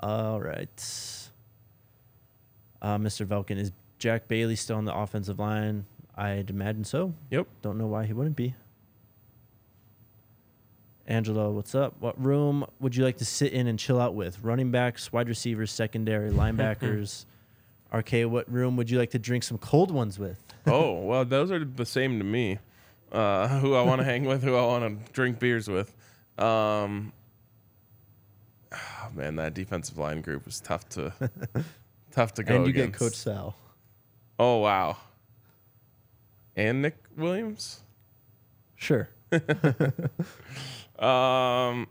All 0.00 0.40
right. 0.40 0.68
Uh, 2.80 2.98
Mr. 2.98 3.24
Velkin, 3.24 3.56
is 3.58 3.72
Jack 3.98 4.26
Bailey 4.26 4.56
still 4.56 4.76
on 4.76 4.84
the 4.84 4.94
offensive 4.94 5.38
line? 5.38 5.86
I'd 6.16 6.50
imagine 6.50 6.84
so. 6.84 7.14
Yep. 7.30 7.46
Don't 7.62 7.78
know 7.78 7.86
why 7.86 8.04
he 8.04 8.12
wouldn't 8.12 8.36
be. 8.36 8.54
Angela, 11.06 11.50
what's 11.50 11.74
up? 11.74 11.94
What 12.00 12.20
room 12.22 12.64
would 12.80 12.96
you 12.96 13.04
like 13.04 13.18
to 13.18 13.24
sit 13.24 13.52
in 13.52 13.66
and 13.66 13.78
chill 13.78 14.00
out 14.00 14.14
with? 14.14 14.42
Running 14.42 14.70
backs, 14.70 15.12
wide 15.12 15.28
receivers, 15.28 15.70
secondary, 15.70 16.30
linebackers. 16.32 17.24
RK, 17.92 18.30
what 18.30 18.50
room 18.50 18.76
would 18.76 18.90
you 18.90 18.98
like 18.98 19.10
to 19.10 19.18
drink 19.18 19.44
some 19.44 19.58
cold 19.58 19.90
ones 19.90 20.18
with? 20.18 20.42
oh 20.66 21.00
well, 21.00 21.24
those 21.24 21.50
are 21.50 21.64
the 21.64 21.84
same 21.86 22.18
to 22.18 22.24
me. 22.24 22.58
Uh, 23.10 23.48
who 23.60 23.74
I 23.74 23.82
want 23.82 24.00
to 24.00 24.04
hang 24.04 24.24
with, 24.24 24.42
who 24.42 24.56
I 24.56 24.64
want 24.64 25.06
to 25.06 25.12
drink 25.12 25.38
beers 25.38 25.68
with. 25.68 25.94
Um, 26.38 27.12
oh, 28.72 29.08
man, 29.14 29.36
that 29.36 29.52
defensive 29.54 29.98
line 29.98 30.22
group 30.22 30.46
was 30.46 30.60
tough 30.60 30.88
to 30.90 31.12
tough 32.10 32.34
to 32.34 32.42
go. 32.44 32.56
and 32.56 32.66
you 32.66 32.70
against. 32.70 32.92
get 32.92 32.98
Coach 32.98 33.14
Sal. 33.16 33.54
Oh 34.38 34.58
wow. 34.58 34.96
And 36.56 36.82
Nick 36.82 36.96
Williams. 37.16 37.80
Sure. 38.76 39.08
Um, 41.02 41.88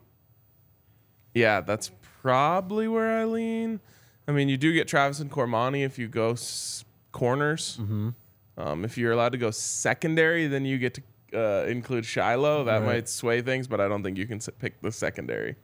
yeah, 1.34 1.60
that's 1.60 1.92
probably 2.22 2.88
where 2.88 3.20
I 3.20 3.26
lean. 3.26 3.82
I 4.28 4.32
mean, 4.32 4.50
you 4.50 4.58
do 4.58 4.72
get 4.74 4.88
Travis 4.88 5.20
and 5.20 5.32
Cormani 5.32 5.84
if 5.84 5.98
you 6.00 6.08
go 6.08 6.32
s- 6.32 6.86
corners. 7.12 7.78
Mm-hmm. 7.82 8.10
Um, 8.58 8.86
if 8.86 8.98
you're 8.98 9.12
allowed 9.12 9.32
to 9.32 9.38
go 9.38 9.52
secondary, 9.52 10.48
then 10.48 10.66
you 10.66 10.78
get 10.78 10.94
to 10.96 11.02
uh, 11.34 11.66
include 11.66 12.06
Shiloh. 12.06 12.64
That 12.66 12.80
Right. 12.80 12.86
might 12.86 13.10
sway 13.10 13.42
things, 13.42 13.68
but 13.68 13.80
I 13.82 13.88
don't 13.88 14.04
think 14.04 14.18
you 14.18 14.28
can 14.28 14.38
s- 14.38 14.50
pick 14.60 14.82
the 14.82 14.92
secondary. 14.92 15.56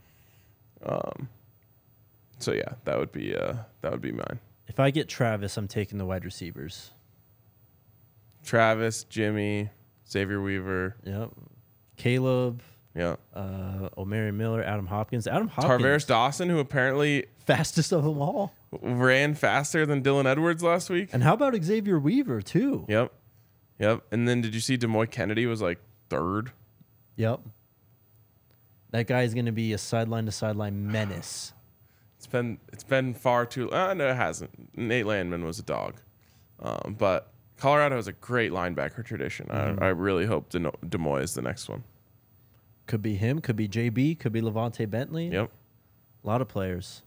Um, 0.84 1.30
so 2.40 2.54
yeah, 2.54 2.74
that 2.86 2.98
would 2.98 3.12
be 3.12 3.36
uh, 3.36 3.56
that 3.82 3.92
would 3.92 4.02
be 4.02 4.12
mine. 4.12 4.40
If 4.68 4.80
I 4.80 4.92
get 4.92 5.08
Travis, 5.08 5.58
I'm 5.58 5.68
taking 5.68 5.98
the 5.98 6.06
wide 6.06 6.26
receivers. 6.26 6.92
Travis, 8.44 9.04
Jimmy, 9.06 9.70
Xavier 10.10 10.42
Weaver, 10.42 10.96
Yep. 11.04 11.32
Caleb, 11.98 12.62
yeah, 12.98 13.16
uh, 13.34 13.90
Omari 13.98 14.32
Miller, 14.32 14.64
Adam 14.64 14.88
Hopkins. 14.88 15.28
Adam 15.28 15.48
Hopkins, 15.48 15.82
Tar'Varish 15.82 16.08
Dawson, 16.08 16.50
who 16.50 16.58
apparently 16.60 17.26
fastest 17.46 17.92
of 17.92 18.04
them 18.04 18.20
all. 18.22 18.54
ran 18.82 19.36
faster 19.36 19.86
than 19.86 20.02
Dylan 20.02 20.26
Edwards 20.26 20.64
last 20.64 20.90
week. 20.90 21.10
And 21.14 21.22
how 21.24 21.34
about 21.34 21.56
Xavier 21.64 22.00
Weaver 22.00 22.42
too? 22.42 22.86
Yep. 22.90 23.14
Yep. 23.80 24.04
And 24.12 24.28
then 24.28 24.42
did 24.42 24.56
you 24.56 24.60
see 24.62 24.78
Demoy 24.78 25.10
Kennedy 25.12 25.46
was 25.46 25.62
like 25.62 25.80
third? 26.10 26.52
Yep. 27.18 27.42
That 28.92 29.06
guy 29.06 29.22
is 29.24 29.34
going 29.34 29.46
to 29.46 29.52
be 29.52 29.74
a 29.74 29.78
sideline 29.78 30.26
to 30.26 30.32
sideline 30.32 30.92
menace. 30.92 31.54
It's 32.18 32.26
been 32.26 32.58
it's 32.74 32.84
been 32.84 33.14
far 33.14 33.46
too. 33.46 33.72
Uh, 33.72 33.94
no, 33.94 34.10
it 34.10 34.16
hasn't. 34.16 34.76
Nate 34.76 35.06
Landman 35.06 35.46
was 35.46 35.60
a 35.60 35.64
dog, 35.64 36.02
um, 36.60 36.96
but 36.98 37.32
Colorado 37.58 37.96
has 37.96 38.08
a 38.08 38.12
great 38.12 38.52
linebacker 38.52 39.06
tradition. 39.06 39.52
I, 39.52 39.76
I 39.86 39.88
really 39.90 40.26
hope 40.26 40.50
Deno- 40.50 40.74
Demoy 40.84 41.22
is 41.22 41.36
the 41.36 41.44
next 41.44 41.70
one. 41.70 41.84
Could 42.88 43.02
be 43.02 43.16
him. 43.16 43.40
Could 43.42 43.56
be 43.56 43.68
JB. 43.68 44.18
Could 44.20 44.32
be 44.32 44.42
LaVonta 44.42 44.90
Bentley. 44.90 45.28
Yep. 45.28 45.52
A 46.24 46.28
lot 46.28 46.42
of 46.42 46.48
players. 46.48 47.04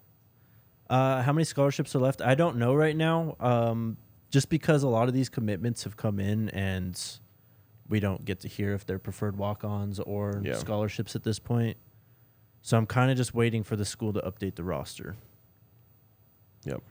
Uh, 0.88 1.22
how 1.22 1.32
many 1.32 1.44
scholarships 1.44 1.94
are 1.94 2.00
left? 2.00 2.20
I 2.20 2.34
don't 2.34 2.56
know 2.56 2.74
right 2.74 2.96
now. 2.96 3.36
Um, 3.40 3.96
just 4.30 4.48
because 4.48 4.82
a 4.82 4.88
lot 4.88 5.08
of 5.08 5.14
these 5.14 5.28
commitments 5.28 5.84
have 5.84 5.96
come 5.96 6.20
in 6.20 6.48
and 6.50 7.00
we 7.88 7.98
don't 7.98 8.24
get 8.24 8.40
to 8.40 8.48
hear 8.48 8.74
if 8.74 8.86
they're 8.86 8.98
preferred 8.98 9.36
walk-ons 9.36 9.98
or 10.00 10.40
Yeah. 10.44 10.54
scholarships 10.54 11.16
at 11.16 11.22
this 11.24 11.38
point. 11.38 11.76
So 12.62 12.76
I'm 12.76 12.86
kind 12.86 13.10
of 13.10 13.16
just 13.16 13.34
waiting 13.34 13.62
for 13.62 13.74
the 13.76 13.84
school 13.84 14.12
to 14.12 14.20
update 14.20 14.54
the 14.54 14.62
roster. 14.64 15.16
Yep. 16.64 16.82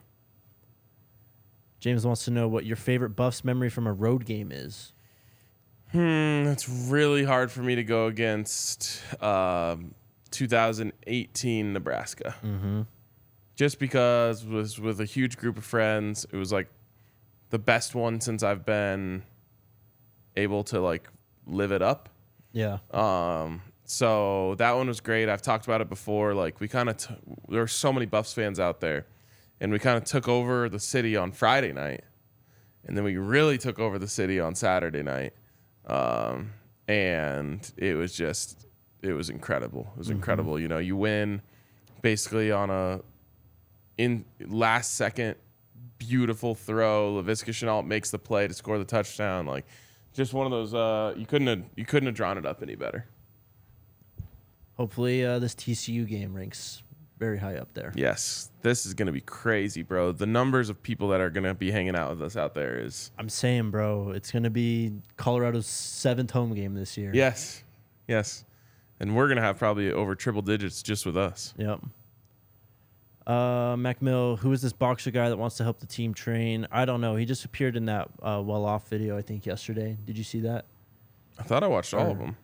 James 1.80 2.06
wants 2.06 2.26
to 2.26 2.32
know 2.32 2.48
what 2.48 2.66
your 2.66 2.76
favorite 2.76 3.12
Buffs 3.12 3.44
memory 3.46 3.70
from 3.70 3.88
a 3.88 3.94
road 3.94 4.26
game 4.26 4.52
is. 4.52 4.92
Hmm. 5.92 6.48
It's 6.48 6.70
really 6.70 7.24
hard 7.24 7.52
for 7.52 7.62
me 7.62 7.76
to 7.76 7.84
go 7.84 8.08
against 8.08 9.02
um, 9.24 9.94
2018 10.32 11.74
Nebraska. 11.74 12.36
Mm-hmm. 12.44 12.82
just 13.56 13.80
because 13.80 14.44
it 14.44 14.50
was 14.50 14.80
with 14.80 15.02
a 15.02 15.06
huge 15.06 15.38
group 15.38 15.58
of 15.58 15.66
friends. 15.66 16.26
It 16.32 16.38
was 16.38 16.52
like 16.52 16.70
the 17.50 17.60
best 17.60 17.96
one 17.96 18.22
since 18.22 18.44
I've 18.44 18.66
been 18.66 19.24
able 20.38 20.64
to 20.66 20.80
like 20.80 21.10
live 21.48 21.72
it 21.72 21.82
up. 21.82 22.10
Yeah. 22.54 22.78
Um, 22.92 23.62
so 23.84 24.56
that 24.60 24.76
one 24.76 24.88
was 24.88 25.02
great. 25.02 25.28
I've 25.30 25.42
talked 25.42 25.66
about 25.66 25.82
it 25.82 25.90
before. 25.90 26.34
Like 26.36 26.60
we 26.60 26.68
kind 26.68 26.90
of 26.90 26.98
t- 26.98 27.16
there 27.50 27.62
were 27.62 27.68
so 27.68 27.92
many 27.92 28.06
Buffs 28.06 28.34
fans 28.34 28.60
out 28.60 28.80
there, 28.80 29.08
and 29.60 29.72
we 29.72 29.80
kind 29.80 29.98
of 29.98 30.04
took 30.04 30.28
over 30.28 30.70
the 30.70 30.80
city 30.80 31.18
on 31.18 31.32
Friday 31.32 31.74
night, 31.74 32.04
and 32.86 32.96
then 32.96 33.04
we 33.04 33.18
really 33.18 33.58
took 33.58 33.80
over 33.80 33.98
the 33.98 34.08
city 34.08 34.40
on 34.40 34.54
Saturday 34.56 35.02
night. 35.04 35.34
Um, 35.90 36.54
and 36.88 37.72
it 37.78 37.96
was 37.96 38.14
just 38.14 38.68
it 39.02 39.14
was 39.14 39.30
incredible. 39.30 39.92
It 39.96 39.98
was 39.98 40.10
incredible. 40.10 40.60
You 40.60 40.68
know, 40.68 40.78
you 40.78 40.96
win 40.96 41.42
basically 42.02 42.52
on 42.52 42.70
a 42.70 43.02
in 43.98 44.26
last 44.48 44.96
second 44.96 45.36
beautiful 45.98 46.56
throw. 46.56 47.22
Laviska 47.22 47.52
Shenault 47.52 47.86
makes 47.86 48.12
the 48.12 48.20
play 48.20 48.48
to 48.48 48.54
score 48.54 48.78
the 48.78 48.86
touchdown. 48.86 49.46
Like 49.46 49.66
just 50.14 50.34
one 50.34 50.46
of 50.46 50.52
those 50.52 50.74
uh 50.74 51.14
you 51.18 51.26
couldn't 51.26 51.48
have 51.48 51.64
you 51.76 51.86
couldn't 51.86 52.08
have 52.08 52.16
drawn 52.16 52.38
it 52.38 52.46
up 52.46 52.62
any 52.62 52.76
better. 52.76 53.06
Hopefully, 54.76 55.26
uh, 55.26 55.40
this 55.40 55.54
TCU 55.54 56.08
game 56.08 56.34
ranks 56.34 56.84
very 57.20 57.38
high 57.38 57.58
up 57.58 57.74
there. 57.74 57.92
Yes. 57.96 58.50
This 58.62 58.86
is 58.86 58.94
gonna 58.94 59.12
be 59.12 59.22
crazy, 59.22 59.84
bro. 59.84 60.12
The 60.12 60.26
numbers 60.26 60.70
of 60.70 60.82
people 60.82 61.10
that 61.10 61.20
are 61.20 61.30
gonna 61.30 61.54
be 61.54 61.70
hanging 61.70 61.96
out 61.96 62.10
with 62.12 62.22
us 62.24 62.36
out 62.38 62.56
there 62.56 62.80
is 62.80 63.12
I'm 63.20 63.30
saying, 63.30 63.72
bro, 63.72 64.12
it's 64.12 64.32
gonna 64.32 64.50
be 64.50 64.94
Colorado's 65.18 65.68
seventh 65.68 66.32
home 66.32 66.56
game 66.56 66.74
this 66.74 66.98
year. 66.98 67.12
Yes. 67.14 67.64
Yes. 68.08 68.46
And 69.00 69.16
we're 69.16 69.28
gonna 69.28 69.42
have 69.42 69.58
probably 69.60 69.92
over 69.92 70.16
triple 70.16 70.42
digits 70.42 70.82
just 70.82 71.06
with 71.06 71.18
us. 71.18 71.54
Yep. 71.58 71.82
Uh, 73.28 73.76
Macmill, 73.76 74.40
who 74.40 74.52
is 74.54 74.62
this 74.62 74.74
boxer 74.74 75.12
guy 75.12 75.30
that 75.30 75.38
wants 75.38 75.58
to 75.58 75.64
help 75.64 75.80
the 75.80 75.86
team 75.86 76.16
train? 76.16 76.68
I 76.72 76.86
don't 76.86 77.00
know. 77.00 77.16
He 77.16 77.26
just 77.26 77.46
appeared 77.46 77.76
in 77.76 77.86
that 77.86 78.10
uh, 78.24 78.42
well 78.44 78.66
off 78.66 78.88
video, 78.88 79.16
I 79.16 79.22
think, 79.22 79.46
yesterday. 79.46 79.98
Did 80.06 80.18
you 80.18 80.24
see 80.24 80.40
that? 80.40 80.66
I 81.38 81.44
thought 81.44 81.64
I 81.64 81.68
watched 81.68 81.94
all 81.94 82.10
of 82.10 82.18
them. 82.18 82.38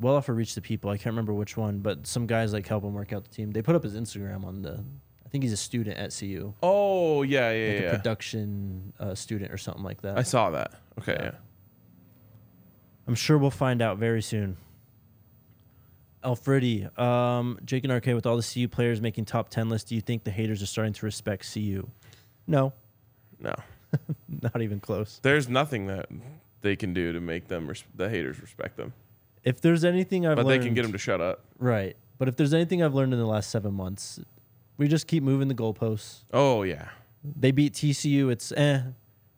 Well 0.00 0.16
off 0.16 0.28
or 0.28 0.34
reach 0.34 0.54
the 0.54 0.60
people. 0.60 0.90
I 0.90 0.96
can't 0.96 1.12
remember 1.12 1.32
which 1.32 1.56
one, 1.56 1.78
but 1.78 2.06
some 2.06 2.26
guys 2.26 2.52
like 2.52 2.66
help 2.66 2.82
him 2.84 2.94
work 2.94 3.12
out 3.12 3.24
the 3.24 3.30
team. 3.30 3.52
They 3.52 3.62
put 3.62 3.74
up 3.76 3.82
his 3.84 3.94
Instagram 3.94 4.44
on 4.44 4.62
the. 4.62 4.84
I 5.24 5.28
think 5.30 5.42
he's 5.44 5.52
a 5.52 5.56
student 5.56 5.96
at 5.98 6.16
CU, 6.16 6.54
Oh 6.62 7.22
yeah, 7.22 7.50
yeah, 7.52 7.72
like 7.72 7.80
a 7.80 7.82
yeah. 7.84 7.90
production 7.96 8.92
uh, 9.00 9.14
student 9.14 9.52
or 9.52 9.56
something 9.58 9.82
like 9.82 10.02
that. 10.02 10.16
I 10.18 10.22
saw 10.22 10.50
that. 10.50 10.72
Okay, 11.00 11.12
Yeah. 11.18 11.24
yeah. 11.24 11.30
I'm 13.08 13.14
sure 13.16 13.36
we'll 13.38 13.50
find 13.50 13.82
out 13.82 13.98
very 13.98 14.22
soon. 14.22 14.56
Alfredi, 16.24 16.88
um, 16.96 17.58
Jake 17.64 17.84
and 17.84 17.92
RK, 17.92 18.06
with 18.14 18.24
all 18.26 18.36
the 18.36 18.42
CU 18.42 18.66
players 18.66 19.00
making 19.02 19.26
top 19.26 19.50
10 19.50 19.68
lists, 19.68 19.90
do 19.90 19.94
you 19.94 20.00
think 20.00 20.24
the 20.24 20.30
haters 20.30 20.62
are 20.62 20.66
starting 20.66 20.94
to 20.94 21.04
respect 21.04 21.52
CU? 21.52 21.86
No, 22.46 22.72
No, 23.38 23.54
not 24.42 24.62
even 24.62 24.80
close. 24.80 25.20
there's 25.22 25.48
nothing 25.50 25.86
that 25.88 26.06
they 26.62 26.76
can 26.76 26.94
do 26.94 27.12
to 27.12 27.20
make 27.20 27.48
them 27.48 27.66
res- 27.68 27.84
the 27.94 28.08
haters 28.08 28.40
respect 28.40 28.76
them. 28.78 28.94
If 29.44 29.60
there's 29.60 29.84
anything 29.84 30.26
I've 30.26 30.36
But 30.36 30.46
learned, 30.46 30.62
they 30.62 30.66
can 30.66 30.74
get 30.74 30.82
them 30.82 30.92
to 30.92 30.98
shut 30.98 31.20
up. 31.20 31.44
right. 31.58 31.96
But 32.16 32.28
if 32.28 32.36
there's 32.36 32.54
anything 32.54 32.82
I've 32.82 32.94
learned 32.94 33.12
in 33.12 33.18
the 33.18 33.26
last 33.26 33.50
seven 33.50 33.74
months, 33.74 34.20
we 34.78 34.86
just 34.88 35.06
keep 35.08 35.22
moving 35.22 35.48
the 35.48 35.54
goalposts. 35.54 36.22
Oh 36.32 36.62
yeah, 36.62 36.88
They 37.24 37.50
beat 37.50 37.72
TCU. 37.74 38.30
It's 38.30 38.52
eh. 38.52 38.82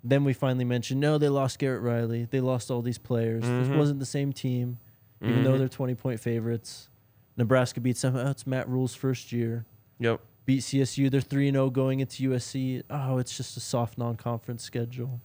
Then 0.05 0.23
we 0.25 0.33
finally 0.33 0.65
mentioned 0.65 1.01
no, 1.01 1.19
they 1.19 1.29
lost 1.29 1.59
Garrett 1.59 1.83
Riley. 1.83 2.27
They 2.31 2.41
lost 2.41 2.71
all 2.71 2.83
these 2.83 2.99
players. 2.99 3.43
This 3.43 3.69
Mhm. 3.69 3.79
wasn't 3.79 3.99
the 3.99 4.07
same 4.07 4.33
team, 4.33 4.79
even 5.23 5.43
though 5.43 5.55
Mhm. 5.55 5.59
they're 5.59 5.69
20 5.69 5.95
point 5.95 6.21
favorites. 6.21 6.89
Nebraska 7.37 7.81
beats 7.81 8.03
them. 8.03 8.15
Oh, 8.17 8.31
it's 8.31 8.47
Matt 8.47 8.69
Rhule's 8.69 8.95
first 8.95 9.33
year. 9.33 9.65
yep. 9.99 10.21
Beat 10.45 10.63
CSU. 10.63 11.11
They're 11.11 11.21
3 11.21 11.51
0 11.51 11.71
going 11.71 11.99
into 12.01 12.23
USC. 12.23 12.83
Oh, 12.89 13.19
it's 13.19 13.37
just 13.37 13.57
a 13.57 13.61
soft 13.61 13.99
non 13.99 14.17
conference 14.17 14.63
schedule. 14.63 15.21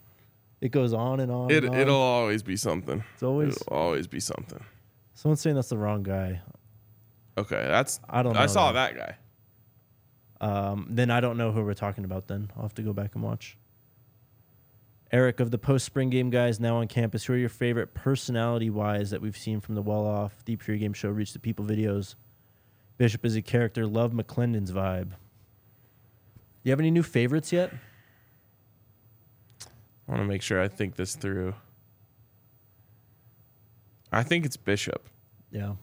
It 0.61 0.69
goes 0.71 0.93
on 0.93 1.19
and 1.19 1.31
on. 1.31 1.49
It 1.51 1.63
and 1.65 1.73
on. 1.73 1.79
it'll 1.81 1.95
always 1.95 2.43
be 2.43 2.55
something. 2.55 3.03
It's 3.15 3.23
always 3.23 3.55
It'll 3.57 3.73
always 3.73 4.07
be 4.07 4.19
something. 4.19 4.63
someone's 5.13 5.41
saying 5.41 5.55
that's 5.55 5.69
the 5.69 5.77
wrong 5.77 6.03
guy. 6.03 6.41
Okay, 7.37 7.63
that's 7.67 7.99
I 8.07 8.21
don't 8.23 8.33
know. 8.33 8.39
I 8.39 8.45
saw 8.45 8.67
though. 8.71 8.73
that 8.75 8.95
guy. 8.95 9.15
Um, 10.39 10.87
then 10.89 11.09
I 11.11 11.19
don't 11.19 11.37
know 11.37 11.51
who 11.51 11.63
we're 11.63 11.73
talking 11.73 12.03
about. 12.05 12.27
Then 12.27 12.51
I'll 12.55 12.63
have 12.63 12.73
to 12.75 12.81
go 12.83 12.93
back 12.93 13.15
and 13.15 13.23
watch. 13.23 13.57
Eric 15.11 15.39
of 15.39 15.51
the 15.51 15.57
post 15.57 15.85
spring 15.85 16.09
game 16.09 16.29
guys 16.29 16.59
now 16.59 16.77
on 16.77 16.87
campus. 16.87 17.25
Who 17.25 17.33
are 17.33 17.37
your 17.37 17.49
favorite 17.49 17.93
personality 17.93 18.69
wise 18.69 19.09
that 19.09 19.21
we've 19.21 19.35
seen 19.37 19.59
from 19.59 19.75
the 19.75 19.81
well 19.81 20.05
off 20.05 20.43
deep 20.45 20.63
pregame 20.63 20.95
show 20.95 21.09
reach 21.09 21.33
the 21.33 21.39
people 21.39 21.65
videos? 21.65 22.15
Bishop 22.97 23.25
is 23.25 23.35
a 23.35 23.41
character. 23.41 23.85
Love 23.85 24.11
McLendon's 24.13 24.71
vibe. 24.71 25.09
Do 25.09 26.69
you 26.69 26.71
have 26.71 26.79
any 26.79 26.91
new 26.91 27.03
favorites 27.03 27.51
yet? 27.51 27.73
I 30.07 30.11
want 30.11 30.23
to 30.23 30.27
make 30.27 30.41
sure 30.41 30.61
I 30.61 30.67
think 30.67 30.95
this 30.95 31.15
through. 31.15 31.53
I 34.11 34.23
think 34.23 34.45
it's 34.45 34.57
Bishop. 34.57 35.07
Yeah, 35.51 35.73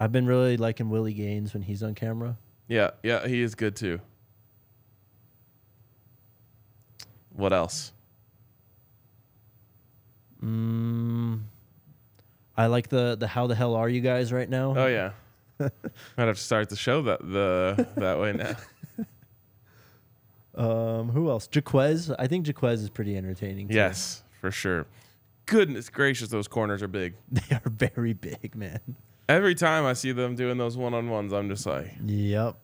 I've 0.00 0.12
been 0.12 0.26
really 0.26 0.56
liking 0.56 0.90
Willie 0.90 1.12
Gaines 1.12 1.52
when 1.52 1.62
he's 1.62 1.82
on 1.82 1.94
camera. 1.94 2.36
Yeah, 2.68 2.90
yeah, 3.02 3.26
he 3.26 3.42
is 3.42 3.54
good 3.54 3.76
too. 3.76 4.00
What 7.30 7.52
else? 7.52 7.92
Mm, 10.42 11.40
I 12.56 12.66
like 12.66 12.88
the 12.88 13.16
the 13.18 13.26
how 13.26 13.46
the 13.46 13.54
hell 13.54 13.74
are 13.74 13.88
you 13.88 14.00
guys 14.00 14.32
right 14.32 14.48
now? 14.48 14.74
Oh 14.76 14.86
yeah. 14.86 15.12
I'd 15.60 16.26
have 16.26 16.36
to 16.36 16.42
start 16.42 16.68
the 16.68 16.76
show 16.76 17.02
that 17.02 17.20
the 17.20 17.86
that 17.96 18.18
way 18.18 18.32
now. 18.32 18.56
Um, 20.54 21.08
who 21.10 21.30
else? 21.30 21.48
Jaquez. 21.50 22.10
I 22.18 22.26
think 22.26 22.46
Jaquez 22.46 22.82
is 22.82 22.90
pretty 22.90 23.16
entertaining. 23.16 23.68
too. 23.68 23.74
Yes, 23.74 24.22
for 24.40 24.50
sure. 24.50 24.86
Goodness 25.46 25.88
gracious, 25.88 26.28
those 26.28 26.46
corners 26.48 26.82
are 26.82 26.88
big. 26.88 27.14
They 27.30 27.54
are 27.56 27.62
very 27.68 28.12
big, 28.12 28.54
man. 28.54 28.80
Every 29.28 29.54
time 29.54 29.84
I 29.86 29.92
see 29.94 30.12
them 30.12 30.34
doing 30.34 30.58
those 30.58 30.76
one 30.76 30.94
on 30.94 31.08
ones, 31.08 31.32
I'm 31.32 31.48
just 31.48 31.64
like, 31.66 31.94
Yep. 32.04 32.56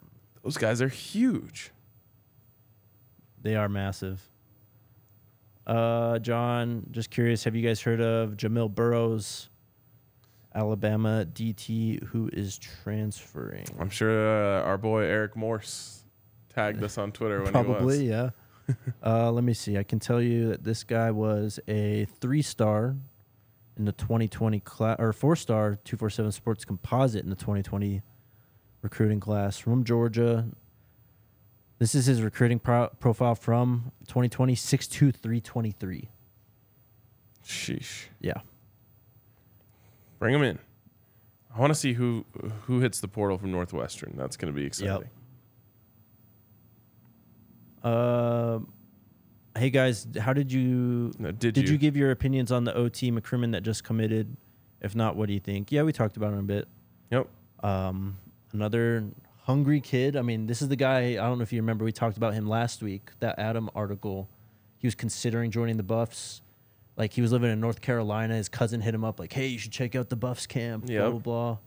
those 0.45 0.57
guys 0.59 0.83
are 0.83 0.89
huge. 0.89 1.71
They 3.43 3.57
are 3.57 3.69
massive. 3.69 4.21
Uh, 5.67 6.19
John, 6.19 6.87
just 6.91 7.11
curious, 7.11 7.45
have 7.45 7.55
you 7.55 7.67
guys 7.67 7.81
heard 7.81 8.01
of 8.01 8.37
Jamil 8.37 8.75
Burroughs, 8.75 9.49
Alabama 10.55 11.27
DT, 11.31 12.03
who 12.05 12.29
is 12.33 12.59
transferring? 12.59 13.67
I'm 13.79 13.91
sure 13.91 14.59
uh, 14.59 14.63
our 14.63 14.79
boy 14.79 15.03
Eric 15.03 15.37
Morse 15.37 16.05
tagged 16.59 16.83
us 16.83 16.99
on 16.99 17.13
Twitter 17.13 17.43
when 17.43 17.53
Probably, 17.53 18.01
he 18.07 18.11
was. 18.11 18.31
yeah. 18.69 18.75
uh, 19.05 19.31
let 19.31 19.45
me 19.45 19.55
see. 19.55 19.79
I 19.79 19.83
can 19.83 19.99
tell 19.99 20.21
you 20.21 20.49
that 20.49 20.65
this 20.65 20.85
guy 20.85 21.11
was 21.11 21.59
a 21.69 22.07
three 22.21 22.43
star 22.43 22.97
in 23.77 23.85
the 23.85 23.93
2020 23.93 24.61
class, 24.61 24.97
or 24.99 25.13
four 25.13 25.37
star 25.37 25.77
247 25.85 26.33
Sports 26.33 26.65
Composite 26.65 27.23
in 27.23 27.31
the 27.31 27.37
2020 27.37 28.03
recruiting 28.83 29.21
class 29.21 29.59
from 29.59 29.85
Georgia. 29.85 30.47
This 31.79 31.95
is 31.95 32.07
his 32.07 32.23
recruiting 32.23 32.59
pro- 32.59 32.89
profile 32.99 33.37
from 33.37 33.93
2020, 34.09 34.55
62323. 34.57 36.09
Sheesh. 37.47 38.07
Yeah. 38.21 38.41
Bring 40.19 40.35
him 40.35 40.43
in. 40.43 40.59
I 41.55 41.61
want 41.61 41.71
to 41.71 41.79
see 41.79 41.95
who 41.95 42.25
who 42.67 42.81
hits 42.81 43.01
the 43.01 43.09
portal 43.09 43.39
from 43.39 43.51
Northwestern. 43.53 44.15
That's 44.17 44.37
going 44.37 44.53
to 44.53 44.57
be 44.61 44.67
exciting. 44.67 45.09
Uh, 47.93 48.61
hey 49.57 49.71
guys, 49.71 50.07
how 50.21 50.33
did 50.35 50.53
you 50.53 51.13
No, 51.19 51.31
did, 51.33 51.55
did 51.55 51.67
you? 51.69 51.73
you? 51.73 51.79
give 51.79 51.97
your 51.97 52.11
opinions 52.11 52.53
on 52.53 52.65
the 52.65 52.75
OT 52.77 53.11
McCrimmon 53.11 53.53
that 53.53 53.63
just 53.63 53.83
committed? 53.83 54.37
If 54.81 54.95
not, 54.95 55.17
what 55.17 55.27
do 55.27 55.33
you 55.33 55.41
think? 55.41 55.73
Yeah, 55.73 55.83
we 55.85 55.93
talked 55.93 56.17
about 56.17 56.35
it 56.35 56.39
a 56.39 56.43
bit. 56.43 56.69
Yep. 57.11 57.29
Um, 57.65 58.19
another 58.53 59.05
hungry 59.45 59.81
kid. 59.81 60.17
I 60.17 60.23
mean, 60.23 60.47
this 60.47 60.61
is 60.63 60.69
the 60.69 60.77
guy. 60.77 61.13
I 61.13 61.15
don't 61.17 61.39
know 61.39 61.43
if 61.43 61.53
you 61.53 61.61
remember. 61.61 61.85
We 61.85 61.93
talked 61.93 62.17
about 62.19 62.35
him 62.35 62.47
last 62.47 62.83
week. 62.83 63.11
That 63.21 63.39
Adam 63.39 63.71
article. 63.75 64.29
He 64.77 64.87
was 64.87 64.95
considering 64.95 65.51
joining 65.51 65.77
the 65.79 65.83
Buffs. 65.83 66.43
Like 66.97 67.13
he 67.15 67.21
was 67.23 67.33
living 67.33 67.51
in 67.51 67.59
North 67.59 67.81
Carolina. 67.81 68.37
His 68.37 68.49
cousin 68.49 68.81
hit 68.83 68.95
him 68.95 69.05
up 69.05 69.19
like, 69.19 69.33
"Hey, 69.33 69.47
you 69.49 69.59
should 69.59 69.73
check 69.73 69.97
out 69.97 70.09
the 70.11 70.17
Buffs 70.17 70.47
camp." 70.47 70.87
Blah 70.87 70.95
Yep. 70.95 71.11
blah 71.11 71.19
blah. 71.21 71.59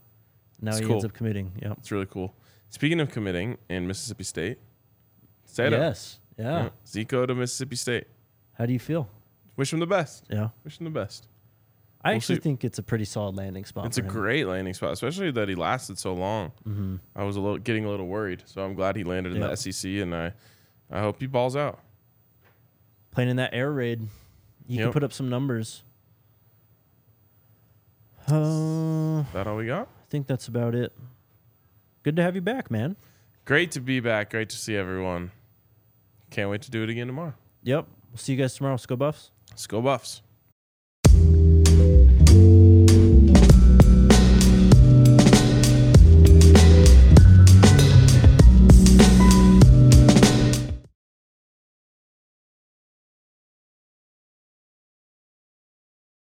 Now 0.62 0.70
It's 0.70 0.78
he 0.78 0.84
cool. 0.86 0.92
ends 0.94 1.04
up 1.04 1.12
committing. 1.14 1.52
Yeah, 1.60 1.72
It's 1.78 1.90
really 1.90 2.06
cool. 2.06 2.34
Speaking 2.70 3.00
of 3.00 3.10
committing 3.10 3.58
in 3.68 3.86
Mississippi 3.86 4.24
State, 4.24 4.58
Sada, 5.52 5.76
Yes. 5.76 6.18
Yeah. 6.38 6.62
yeah, 6.64 6.68
Zico 6.86 7.26
to 7.26 7.34
Mississippi 7.34 7.76
State. 7.76 8.06
How 8.54 8.64
do 8.66 8.72
you 8.72 8.78
feel? 8.78 9.08
Wish 9.56 9.72
him 9.72 9.80
the 9.80 9.86
best. 9.86 10.24
Yeah. 10.30 10.48
Wish 10.64 10.78
him 10.80 10.84
the 10.84 10.90
best. 10.90 11.28
I 12.04 12.08
We'll 12.10 12.16
actually 12.16 12.36
see. 12.36 12.40
think 12.40 12.64
it's 12.64 12.78
a 12.78 12.82
pretty 12.82 13.04
solid 13.04 13.36
landing 13.36 13.64
spot. 13.66 13.86
It's 13.86 13.98
a 13.98 14.00
him. 14.00 14.08
great 14.08 14.46
landing 14.46 14.72
spot, 14.74 14.92
especially 14.92 15.30
that 15.32 15.48
he 15.48 15.54
lasted 15.54 15.98
so 15.98 16.14
long. 16.14 16.52
Mm-hmm. 16.66 16.96
I 17.14 17.24
was 17.24 17.36
a 17.36 17.40
little 17.40 17.58
getting 17.58 17.84
a 17.84 17.90
little 17.90 18.06
worried, 18.08 18.42
so 18.46 18.64
I'm 18.64 18.74
glad 18.74 18.96
he 18.96 19.04
landed 19.04 19.34
in 19.34 19.40
Yep. 19.42 19.50
the 19.50 19.56
SEC, 19.72 19.90
and 20.00 20.14
I, 20.14 20.32
I 20.90 21.00
hope 21.00 21.20
he 21.20 21.26
balls 21.26 21.54
out. 21.54 21.78
playing 23.10 23.28
in 23.30 23.36
that 23.36 23.52
air 23.52 23.70
raid. 23.70 24.08
You 24.66 24.78
can 24.84 24.92
put 24.92 25.04
up 25.04 25.12
some 25.12 25.28
numbers. 25.28 25.82
Uh, 28.28 29.20
I 29.20 29.26
That 29.32 29.46
all 29.46 29.56
we 29.56 29.66
got? 29.66 29.86
I 29.88 30.04
think 30.08 30.26
that's 30.26 30.48
about 30.48 30.74
it. 30.74 30.92
Good 32.02 32.16
to 32.16 32.22
have 32.22 32.34
you 32.34 32.40
back, 32.40 32.70
man. 32.70 32.96
Great 33.44 33.70
to 33.72 33.80
be 33.80 34.00
back. 34.00 34.30
Great 34.30 34.48
to 34.50 34.56
see 34.56 34.76
everyone. 34.76 35.30
Can't 36.32 36.48
wait 36.48 36.62
to 36.62 36.70
do 36.70 36.82
it 36.82 36.88
again 36.88 37.06
tomorrow. 37.06 37.34
Yep. 37.62 37.86
We'll 38.10 38.16
see 38.18 38.32
you 38.32 38.38
guys 38.38 38.54
tomorrow. 38.54 38.72
Let's 38.74 38.86
go 38.86 38.96
Buffs. 38.96 39.30
Let's 39.50 39.66
go 39.66 39.82
Buffs. 39.82 40.22